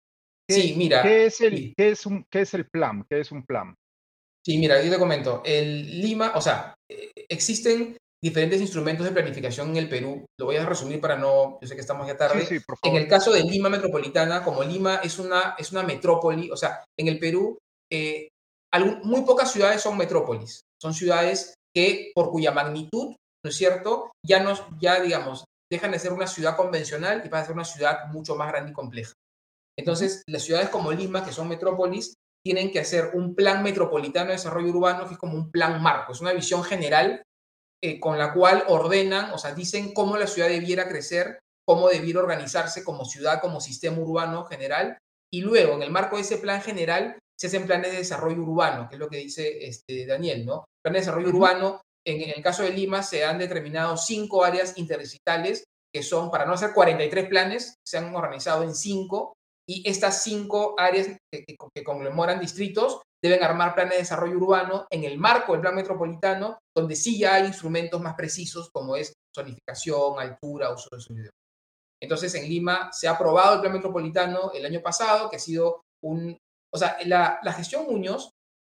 [0.51, 1.03] Sí, mira.
[1.03, 3.05] ¿qué es, el, ¿qué, es un, ¿Qué es el plan?
[3.09, 3.75] ¿Qué es un plan?
[4.45, 5.43] Sí, mira, yo te comento.
[5.45, 10.25] El Lima, o sea, eh, existen diferentes instrumentos de planificación en el Perú.
[10.39, 12.45] Lo voy a resumir para no, yo sé que estamos ya tarde.
[12.45, 12.97] Sí, por favor.
[12.97, 16.85] En el caso de Lima Metropolitana, como Lima es una, es una metrópoli, o sea,
[16.99, 17.59] en el Perú
[17.91, 18.29] eh,
[19.03, 23.15] muy pocas ciudades son metrópolis, son ciudades que por cuya magnitud,
[23.45, 27.43] ¿no es cierto?, ya, nos, ya digamos, dejan de ser una ciudad convencional y pasan
[27.43, 29.13] a ser una ciudad mucho más grande y compleja.
[29.79, 32.14] Entonces, las ciudades como Lima, que son metrópolis,
[32.45, 36.12] tienen que hacer un plan metropolitano de desarrollo urbano, que es como un plan marco,
[36.12, 37.22] es una visión general
[37.83, 42.20] eh, con la cual ordenan, o sea, dicen cómo la ciudad debiera crecer, cómo debiera
[42.20, 44.99] organizarse como ciudad, como sistema urbano general,
[45.33, 48.89] y luego, en el marco de ese plan general, se hacen planes de desarrollo urbano,
[48.89, 50.64] que es lo que dice este, Daniel, ¿no?
[50.85, 55.64] Planes de desarrollo urbano, en, el caso de Lima se han determinado cinco áreas interdigitales
[55.93, 59.35] que son, para no hacer 43 planes, se han organizado en cinco,
[59.69, 65.05] y estas cinco áreas que, que, conmemoran distritos deben armar planes de desarrollo urbano en
[65.05, 70.19] el marco del plan metropolitano, donde sí ya hay instrumentos más precisos como es zonificación,
[70.19, 71.31] altura, uso de sonido.
[72.03, 75.81] Entonces, en Lima se ha aprobado el plan metropolitano el año pasado, que ha sido
[76.03, 76.37] un,
[76.71, 78.31] o sea, la, gestión Muñoz,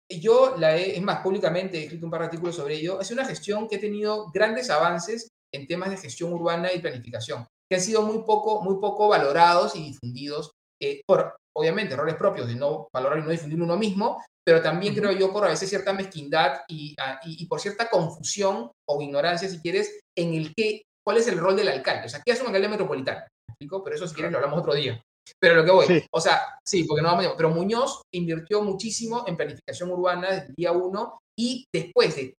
[0.10, 3.10] yo la he, es más, públicamente he escrito un par de artículos sobre ello, es
[3.12, 7.78] una gestión que ha tenido grandes avances en temas de gestión urbana y planificación, que
[7.78, 10.52] han sido muy poco, muy poco valorados y difundidos
[10.82, 14.96] eh, por, obviamente, errores propios de no valorar y no difundir uno mismo, pero también
[14.96, 19.48] creo yo por a veces cierta mezquindad ah, y, y, por cierta confusión o ignorancia,
[19.48, 22.08] si quieres, en el que, cuál es el rol del alcalde.
[22.08, 23.22] O sea, ¿qué hace un alcalde metropolitano?
[23.60, 25.02] Pero eso, si quieres, lo hablamos otro día.
[25.40, 29.24] Pero lo que voy, o sea, sí, porque no vamos a pero Muñoz invirtió muchísimo
[29.28, 32.34] en planificación urbana desde el día uno y después de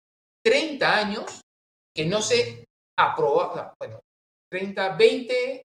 [0.45, 1.41] 30 años
[1.95, 2.65] que no se
[2.99, 4.01] aprobó, bueno,
[4.51, 5.63] 30, 20, 20,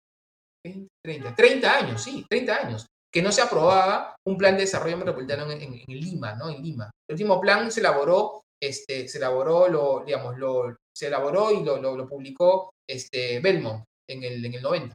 [0.65, 5.51] 30, 30 años, sí, 30 años, que no se aprobaba un plan de desarrollo metropolitano
[5.51, 6.49] en, en, Lima, ¿no?
[6.49, 6.91] En Lima.
[7.09, 11.79] El último plan se elaboró, este, se elaboró, lo, digamos, lo, se elaboró y lo,
[11.79, 14.95] lo, publicó este, Belmont en el, en el 90.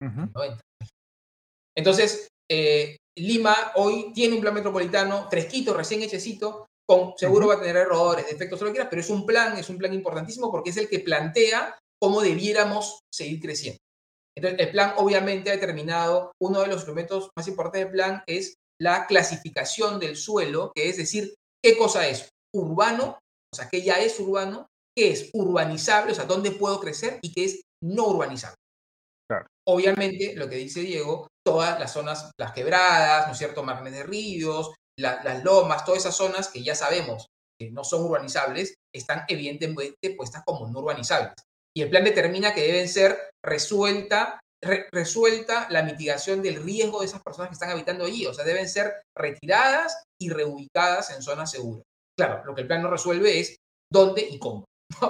[0.00, 0.60] 90.
[1.76, 7.60] Entonces, eh, Lima hoy tiene un plan metropolitano fresquito, recién hechecito, con, seguro va a
[7.60, 10.70] tener errores, defectos, lo que quieras, pero es un plan, es un plan importantísimo porque
[10.70, 13.78] es el que plantea cómo debiéramos seguir creciendo.
[14.38, 18.54] Entonces, el plan obviamente ha determinado, uno de los instrumentos más importantes del plan es
[18.80, 23.18] la clasificación del suelo, que es decir, qué cosa es urbano,
[23.52, 27.32] o sea, qué ya es urbano, qué es urbanizable, o sea, dónde puedo crecer y
[27.32, 28.54] qué es no urbanizable.
[29.66, 34.04] Obviamente, lo que dice Diego, todas las zonas, las quebradas, ¿no es cierto?, márgenes de
[34.04, 37.26] ríos, las lomas, todas esas zonas que ya sabemos
[37.60, 41.34] que no son urbanizables, están evidentemente puestas como no urbanizables.
[41.76, 44.40] Y el plan determina que deben ser resuelta,
[44.92, 48.68] resuelta la mitigación del riesgo de esas personas que están habitando allí, o sea, deben
[48.68, 51.84] ser retiradas y reubicadas en zonas seguras.
[52.18, 53.56] Claro, lo que el plan no resuelve es
[53.92, 54.64] dónde y cómo,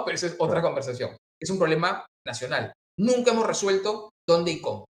[0.05, 1.17] pero eso es otra conversación.
[1.41, 2.73] Es un problema nacional.
[2.99, 4.85] Nunca hemos resuelto dónde y cómo.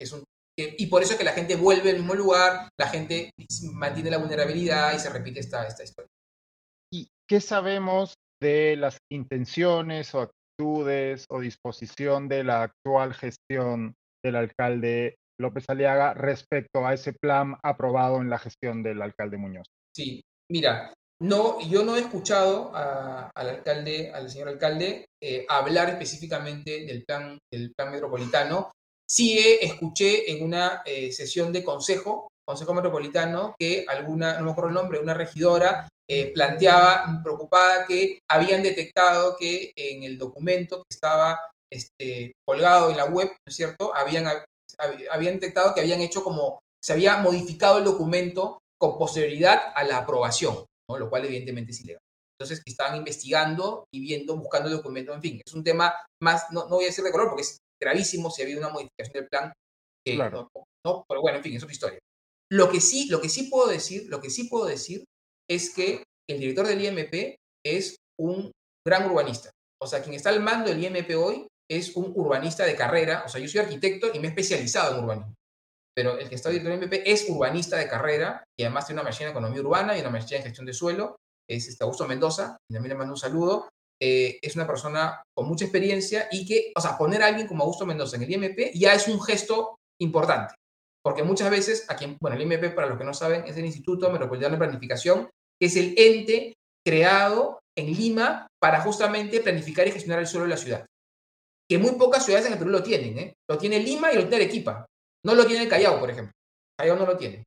[0.00, 0.24] Es un
[0.60, 3.30] y por eso es que la gente vuelve al mismo lugar, la gente
[3.74, 6.08] mantiene la vulnerabilidad y se repite esta, esta historia.
[6.92, 13.94] ¿Y qué sabemos de las intenciones o actitudes o disposición de la actual gestión
[14.24, 19.66] del alcalde López Aliaga respecto a ese plan aprobado en la gestión del alcalde Muñoz.
[19.94, 20.92] Sí, mira,
[21.22, 27.38] no, yo no he escuchado al alcalde, al señor alcalde, eh, hablar específicamente del plan,
[27.52, 28.72] del plan metropolitano.
[29.08, 34.68] Sí escuché en una eh, sesión de consejo, consejo metropolitano, que alguna, no me acuerdo
[34.68, 40.94] el nombre, una regidora eh, planteaba preocupada que habían detectado que en el documento que
[40.94, 41.38] estaba
[41.70, 43.94] este, colgado en la web, ¿no es cierto?
[43.94, 44.26] Habían,
[45.10, 49.98] habían detectado que habían hecho como, se había modificado el documento con posterioridad a la
[49.98, 50.64] aprobación
[50.96, 52.00] lo cual evidentemente es ilegal.
[52.38, 55.92] Entonces, estaban investigando y viendo, buscando documentos, en fin, es un tema
[56.22, 58.70] más, no, no voy a decir de color porque es gravísimo si ha habido una
[58.70, 59.52] modificación del plan.
[60.06, 60.48] claro.
[60.86, 61.98] no, pero bueno, en fin, es otra historia.
[62.50, 65.04] Lo que sí, lo que sí puedo decir, lo que sí puedo decir
[65.50, 68.50] es que el director del IMP es un
[68.86, 69.50] gran urbanista.
[69.80, 73.22] O sea, quien está al mando del IMP hoy es un urbanista de carrera.
[73.26, 75.34] O sea, yo soy arquitecto y me he especializado en urbanismo
[75.98, 79.06] pero el que está director del MP es urbanista de carrera y además tiene una
[79.06, 81.16] maestría en economía urbana y una maestría en gestión de suelo.
[81.50, 83.68] Es este Augusto Mendoza, y también le mando un saludo.
[84.00, 87.64] Eh, es una persona con mucha experiencia y que, o sea, poner a alguien como
[87.64, 90.54] Augusto Mendoza en el IMP ya es un gesto importante.
[91.02, 94.08] Porque muchas veces, aquí, bueno, el IMP, para los que no saben, es el Instituto
[94.08, 95.28] Metropolitano de Planificación,
[95.60, 96.54] que es el ente
[96.86, 100.86] creado en Lima para justamente planificar y gestionar el suelo de la ciudad.
[101.70, 103.34] Que muy pocas ciudades en el Perú lo tienen, ¿eh?
[103.48, 104.86] Lo tiene Lima y lo tiene Arequipa.
[105.24, 106.32] No lo tiene el Callao, por ejemplo.
[106.78, 107.44] Callao no lo tiene.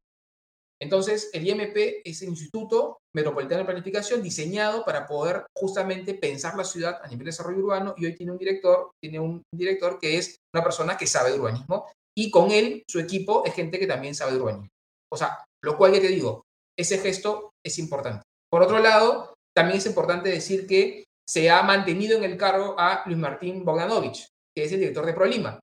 [0.82, 6.64] Entonces, el IMP es el Instituto Metropolitano de Planificación diseñado para poder justamente pensar la
[6.64, 10.18] ciudad a nivel de desarrollo urbano y hoy tiene un director, tiene un director que
[10.18, 11.86] es una persona que sabe de urbanismo
[12.18, 14.70] y con él, su equipo, es gente que también sabe de urbanismo.
[15.14, 16.46] O sea, lo cual ya te digo,
[16.78, 18.24] ese gesto es importante.
[18.50, 23.04] Por otro lado, también es importante decir que se ha mantenido en el cargo a
[23.06, 25.60] Luis Martín Bogdanovich, que es el director de ProLima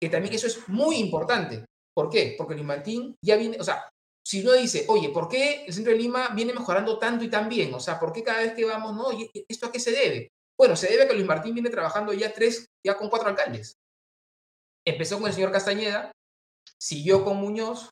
[0.00, 1.64] que también eso es muy importante.
[1.94, 2.34] ¿Por qué?
[2.38, 3.88] Porque Luis Martín ya viene, o sea,
[4.24, 7.48] si uno dice, oye, ¿por qué el centro de Lima viene mejorando tanto y tan
[7.48, 7.74] bien?
[7.74, 9.06] O sea, ¿por qué cada vez que vamos, no?
[9.48, 10.28] ¿Esto a qué se debe?
[10.56, 13.74] Bueno, se debe a que Luis Martín viene trabajando ya tres, ya con cuatro alcaldes.
[14.86, 16.12] Empezó con el señor Castañeda,
[16.78, 17.90] siguió con Muñoz,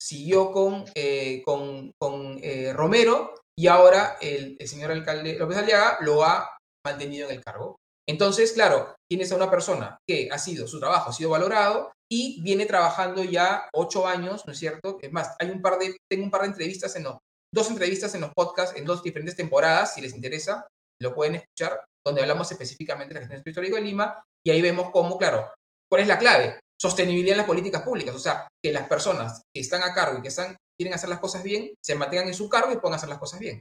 [0.00, 6.24] siguió con, eh, con, eh, Romero y ahora el, el, señor alcalde López Aliaga lo
[6.24, 7.76] ha mantenido en el cargo.
[8.06, 12.42] Entonces, claro, tienes a una persona que ha sido, su trabajo ha sido valorado y
[12.42, 14.98] viene trabajando ya ocho años, ¿no es cierto?
[15.00, 17.16] Es más, hay un par de, tengo un par de entrevistas en los,
[17.52, 20.66] dos entrevistas en los podcasts en dos diferentes temporadas, si les interesa,
[21.00, 24.90] lo pueden escuchar, donde hablamos específicamente de la gestión histórica de Lima y ahí vemos
[24.90, 25.50] cómo, claro,
[25.88, 26.60] ¿cuál es la clave?
[26.80, 30.22] Sostenibilidad en las políticas públicas, o sea, que las personas que están a cargo y
[30.22, 33.08] que están, quieren hacer las cosas bien, se mantengan en su cargo y puedan hacer
[33.08, 33.60] las cosas bien.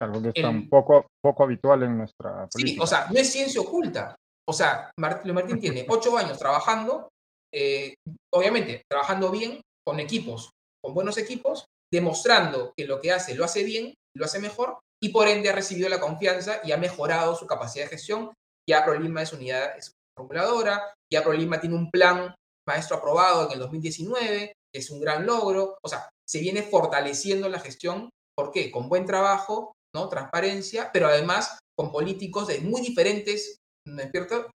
[0.00, 2.74] Algo que está un poco, poco habitual en nuestra política.
[2.74, 4.14] Sí, o sea, no es ciencia oculta.
[4.46, 7.08] O sea, Martín, Martín tiene ocho años trabajando,
[7.52, 7.94] eh,
[8.32, 10.50] obviamente, trabajando bien, con equipos,
[10.82, 15.10] con buenos equipos, demostrando que lo que hace lo hace bien, lo hace mejor, y
[15.10, 18.32] por ende ha recibido la confianza y ha mejorado su capacidad de gestión.
[18.68, 22.34] Ya ProLima es unidad es formuladora, ya ProLima tiene un plan
[22.66, 25.78] maestro aprobado en el 2019, es un gran logro.
[25.82, 28.10] O sea, se viene fortaleciendo la gestión.
[28.36, 28.70] ¿Por qué?
[28.70, 30.08] Con buen trabajo, ¿no?
[30.08, 33.58] Transparencia, pero además con políticos de muy diferentes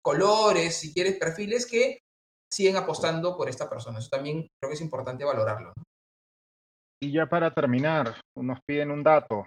[0.04, 2.00] colores, si quieres, perfiles que
[2.52, 4.00] siguen apostando por esta persona.
[4.00, 5.74] Eso también creo que es importante valorarlo.
[7.02, 9.46] Y ya para terminar, nos piden un dato,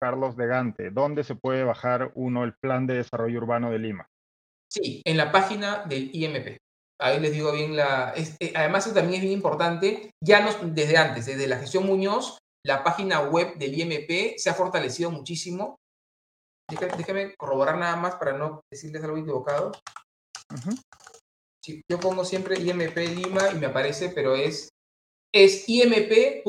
[0.00, 4.06] Carlos de Gante, ¿dónde se puede bajar uno el Plan de Desarrollo Urbano de Lima?
[4.74, 6.58] Sí, en la página del IMP.
[7.00, 8.12] Ahí les digo bien la...
[8.16, 12.38] Eh, además, eso también es bien importante, ya nos, desde antes, desde la gestión Muñoz,
[12.66, 15.76] la página web del IMP se ha fortalecido muchísimo.
[16.68, 19.70] Déjame corroborar nada más para no decirles algo equivocado.
[21.88, 24.70] yo pongo siempre IMP Lima y me aparece, pero es,
[25.32, 26.46] es imp.gov.pe.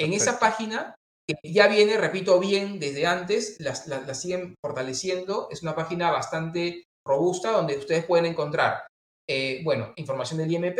[0.00, 0.94] En esa página,
[1.28, 5.48] que ya viene, repito bien, desde antes, la, la siguen fortaleciendo.
[5.50, 8.86] Es una página bastante robusta donde ustedes pueden encontrar,
[9.28, 10.78] eh, bueno, información del IMP,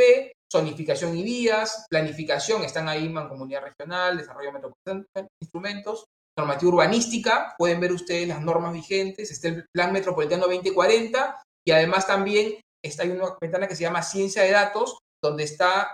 [0.50, 6.06] zonificación y vías, planificación, están ahí mancomunidad regional, desarrollo metropolitano, instrumentos,
[6.38, 12.06] normativa urbanística, pueden ver ustedes las normas vigentes, está el Plan Metropolitano 2040 y además
[12.06, 15.90] también está hay una ventana que se llama Ciencia de Datos, donde está,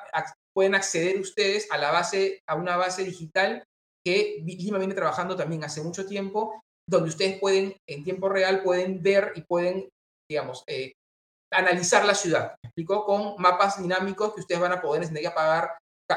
[0.54, 3.64] pueden acceder ustedes a la base, a una base digital
[4.04, 9.02] que Lima viene trabajando también hace mucho tiempo, donde ustedes pueden, en tiempo real, pueden
[9.02, 9.88] ver y pueden,
[10.30, 10.92] digamos, eh,
[11.52, 12.54] analizar la ciudad.
[12.62, 13.04] ¿Me explico?
[13.04, 15.70] Con mapas dinámicos que ustedes van a poder entender y apagar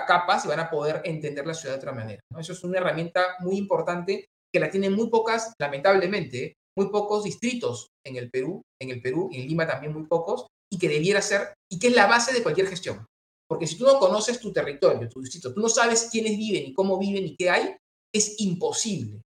[0.05, 2.19] capas y van a poder entender la ciudad de otra manera.
[2.37, 7.87] Eso es una herramienta muy importante que la tienen muy pocas, lamentablemente, muy pocos distritos
[8.05, 11.53] en el Perú, en el Perú en Lima también muy pocos, y que debiera ser,
[11.71, 13.05] y que es la base de cualquier gestión.
[13.49, 16.73] Porque si tú no conoces tu territorio, tu distrito, tú no sabes quiénes viven y
[16.73, 17.75] cómo viven y qué hay,
[18.13, 19.21] es imposible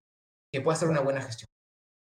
[0.53, 1.47] que puedas hacer una buena gestión.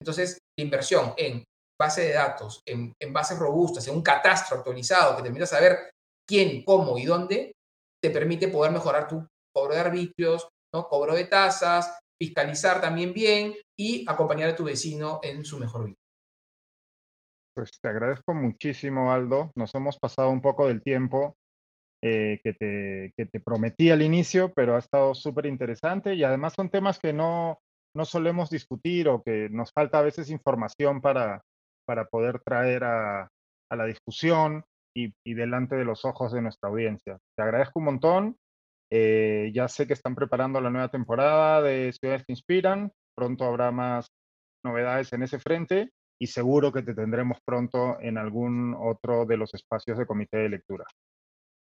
[0.02, 1.44] Entonces, la inversión en
[1.80, 5.92] base de datos, en, bases robustas, en un catastro actualizado que te permita saber
[6.28, 7.54] quién, cómo y dónde,
[8.02, 10.88] te permite poder mejorar tu cobro de arbitrios, ¿no?
[10.88, 15.98] cobro de tasas, fiscalizar también bien y acompañar a tu vecino en su mejor vida.
[17.56, 19.52] Pues te agradezco muchísimo, Aldo.
[19.56, 21.36] Nos hemos pasado un poco del tiempo
[22.08, 26.54] eh, que, te, que te prometí al inicio, pero ha estado súper interesante y además
[26.54, 27.60] son temas que no,
[27.94, 31.42] no solemos discutir o que nos falta a veces información para,
[31.86, 33.30] para poder traer a,
[33.70, 34.64] a la discusión
[34.96, 37.18] y, y, delante de los ojos de nuestra audiencia.
[37.36, 38.38] Te agradezco un montón.
[38.90, 42.92] Eh, ya sé que están preparando la nueva temporada de Ciudades que Inspiran.
[43.16, 44.08] Pronto habrá más
[44.64, 49.54] novedades en ese frente y seguro que te tendremos pronto en algún otro de los
[49.54, 50.86] espacios de comité de lectura.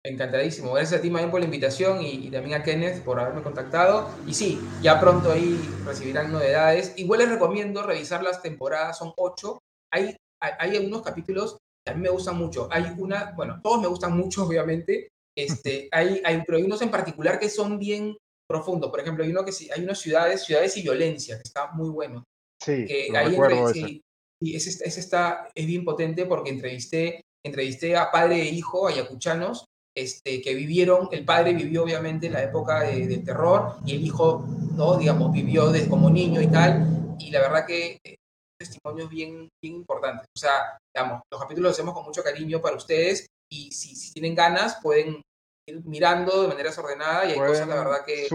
[0.06, 0.74] Encantadísimo.
[0.74, 4.08] Gracias a ti, Mayen, por la invitación y, también a Kenneth por haberme contactado.
[4.28, 6.94] Y sí, ya pronto ahí recibirán novedades.
[6.98, 9.60] Igual les recomiendo revisar las temporadas, son ocho.
[9.92, 12.70] Hay, hay, algunos capítulos que a mí me gustan mucho.
[12.72, 15.10] Hay una, bueno, todos me gustan mucho, obviamente.
[15.36, 18.16] Este, hay, hay, pero hay unos en particular que son bien
[18.48, 18.92] profundos.
[18.92, 21.90] Por ejemplo, hay uno que sí, hay unas ciudades, ciudades y violencia, que está muy
[21.90, 22.24] bueno.
[22.64, 24.02] Sí, que ahí ese.
[24.42, 29.66] Sí, ese, ese, está, es bien potente porque entrevisté, entrevisté a padre e hijo ayacuchanos
[29.96, 34.46] este, que vivieron, el padre vivió obviamente en la época del terror y el hijo,
[34.74, 34.98] ¿no?
[34.98, 38.16] digamos, vivió desde como niño y tal, y la verdad que eh,
[38.60, 40.28] testimonios bien, bien importantes.
[40.36, 44.12] O sea, digamos, los capítulos los hacemos con mucho cariño para ustedes y si, si
[44.12, 45.22] tienen ganas pueden
[45.68, 48.28] ir mirando de manera desordenada y hay cosas, la verdad, que...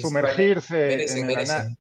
[0.00, 1.76] sumergirse en,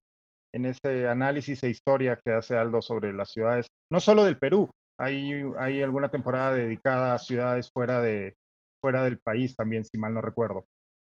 [0.54, 4.70] en ese análisis e historia que hace Aldo sobre las ciudades, no solo del Perú,
[5.00, 8.36] hay, hay alguna temporada dedicada a ciudades fuera de,
[8.82, 10.66] fuera del país también, si mal no recuerdo.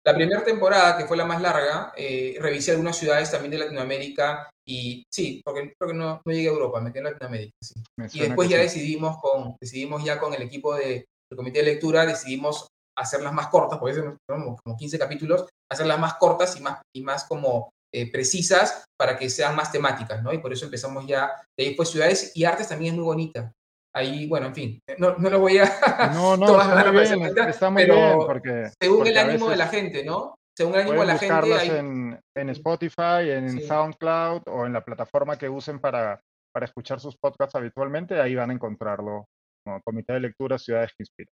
[0.06, 4.52] La primera temporada, que fue la más larga, eh, revisé algunas ciudades también de Latinoamérica
[4.68, 7.56] y sí, porque creo que no, no llegué a Europa, me quedé en Latinoamérica.
[8.14, 12.06] Y después ya decidimos, con, decidimos ya con el equipo de, del comité de lectura,
[12.06, 17.02] decidimos hacerlas más cortas, porque son como 15 capítulos, hacerlas más cortas y más, y
[17.02, 20.32] más como eh, precisas para que sean más temáticas, ¿no?
[20.32, 23.52] Y por eso empezamos ya, de ahí pues ciudades y artes también es muy bonita
[23.96, 25.66] ahí, bueno, en fin, no, no lo voy a...
[26.14, 28.70] No, no, está muy bien, está muy bien, porque...
[28.82, 30.36] Según el ánimo de la gente, ¿no?
[30.56, 31.54] Según el ánimo de la gente...
[31.54, 31.70] Hay...
[31.70, 36.20] En, en Spotify, en SoundCloud o en la plataforma que usen para,
[36.54, 39.26] para escuchar sus podcasts habitualmente, ahí van a encontrarlo.
[39.66, 41.32] Como Comité de Lectura Ciudades que Inspiran.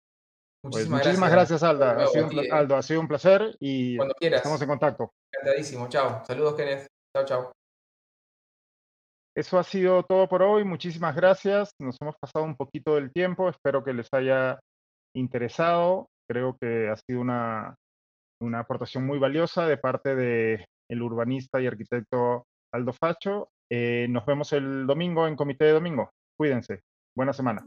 [0.62, 2.04] Pues muchísimas, gracias, Alda.
[2.04, 5.12] ha sido un, Aldo, ha sido un placer y estamos en contacto.
[5.32, 5.88] Encantadísimo.
[5.88, 6.24] Chao.
[6.26, 6.86] Saludos, Kenneth.
[7.14, 7.52] Chao, chao.
[9.36, 10.64] Eso ha sido todo por hoy.
[10.64, 11.70] Muchísimas gracias.
[11.78, 13.50] Nos hemos pasado un poquito del tiempo.
[13.50, 14.58] Espero que les haya
[15.14, 16.08] interesado.
[16.26, 17.74] Creo que ha sido una,
[18.40, 23.48] una aportación muy valiosa de parte del el urbanista y arquitecto Aldo Facho.
[23.70, 26.10] Eh, nos vemos el domingo en Comité de Domingo.
[26.38, 26.80] Cuídense.
[27.14, 27.66] Buena semana.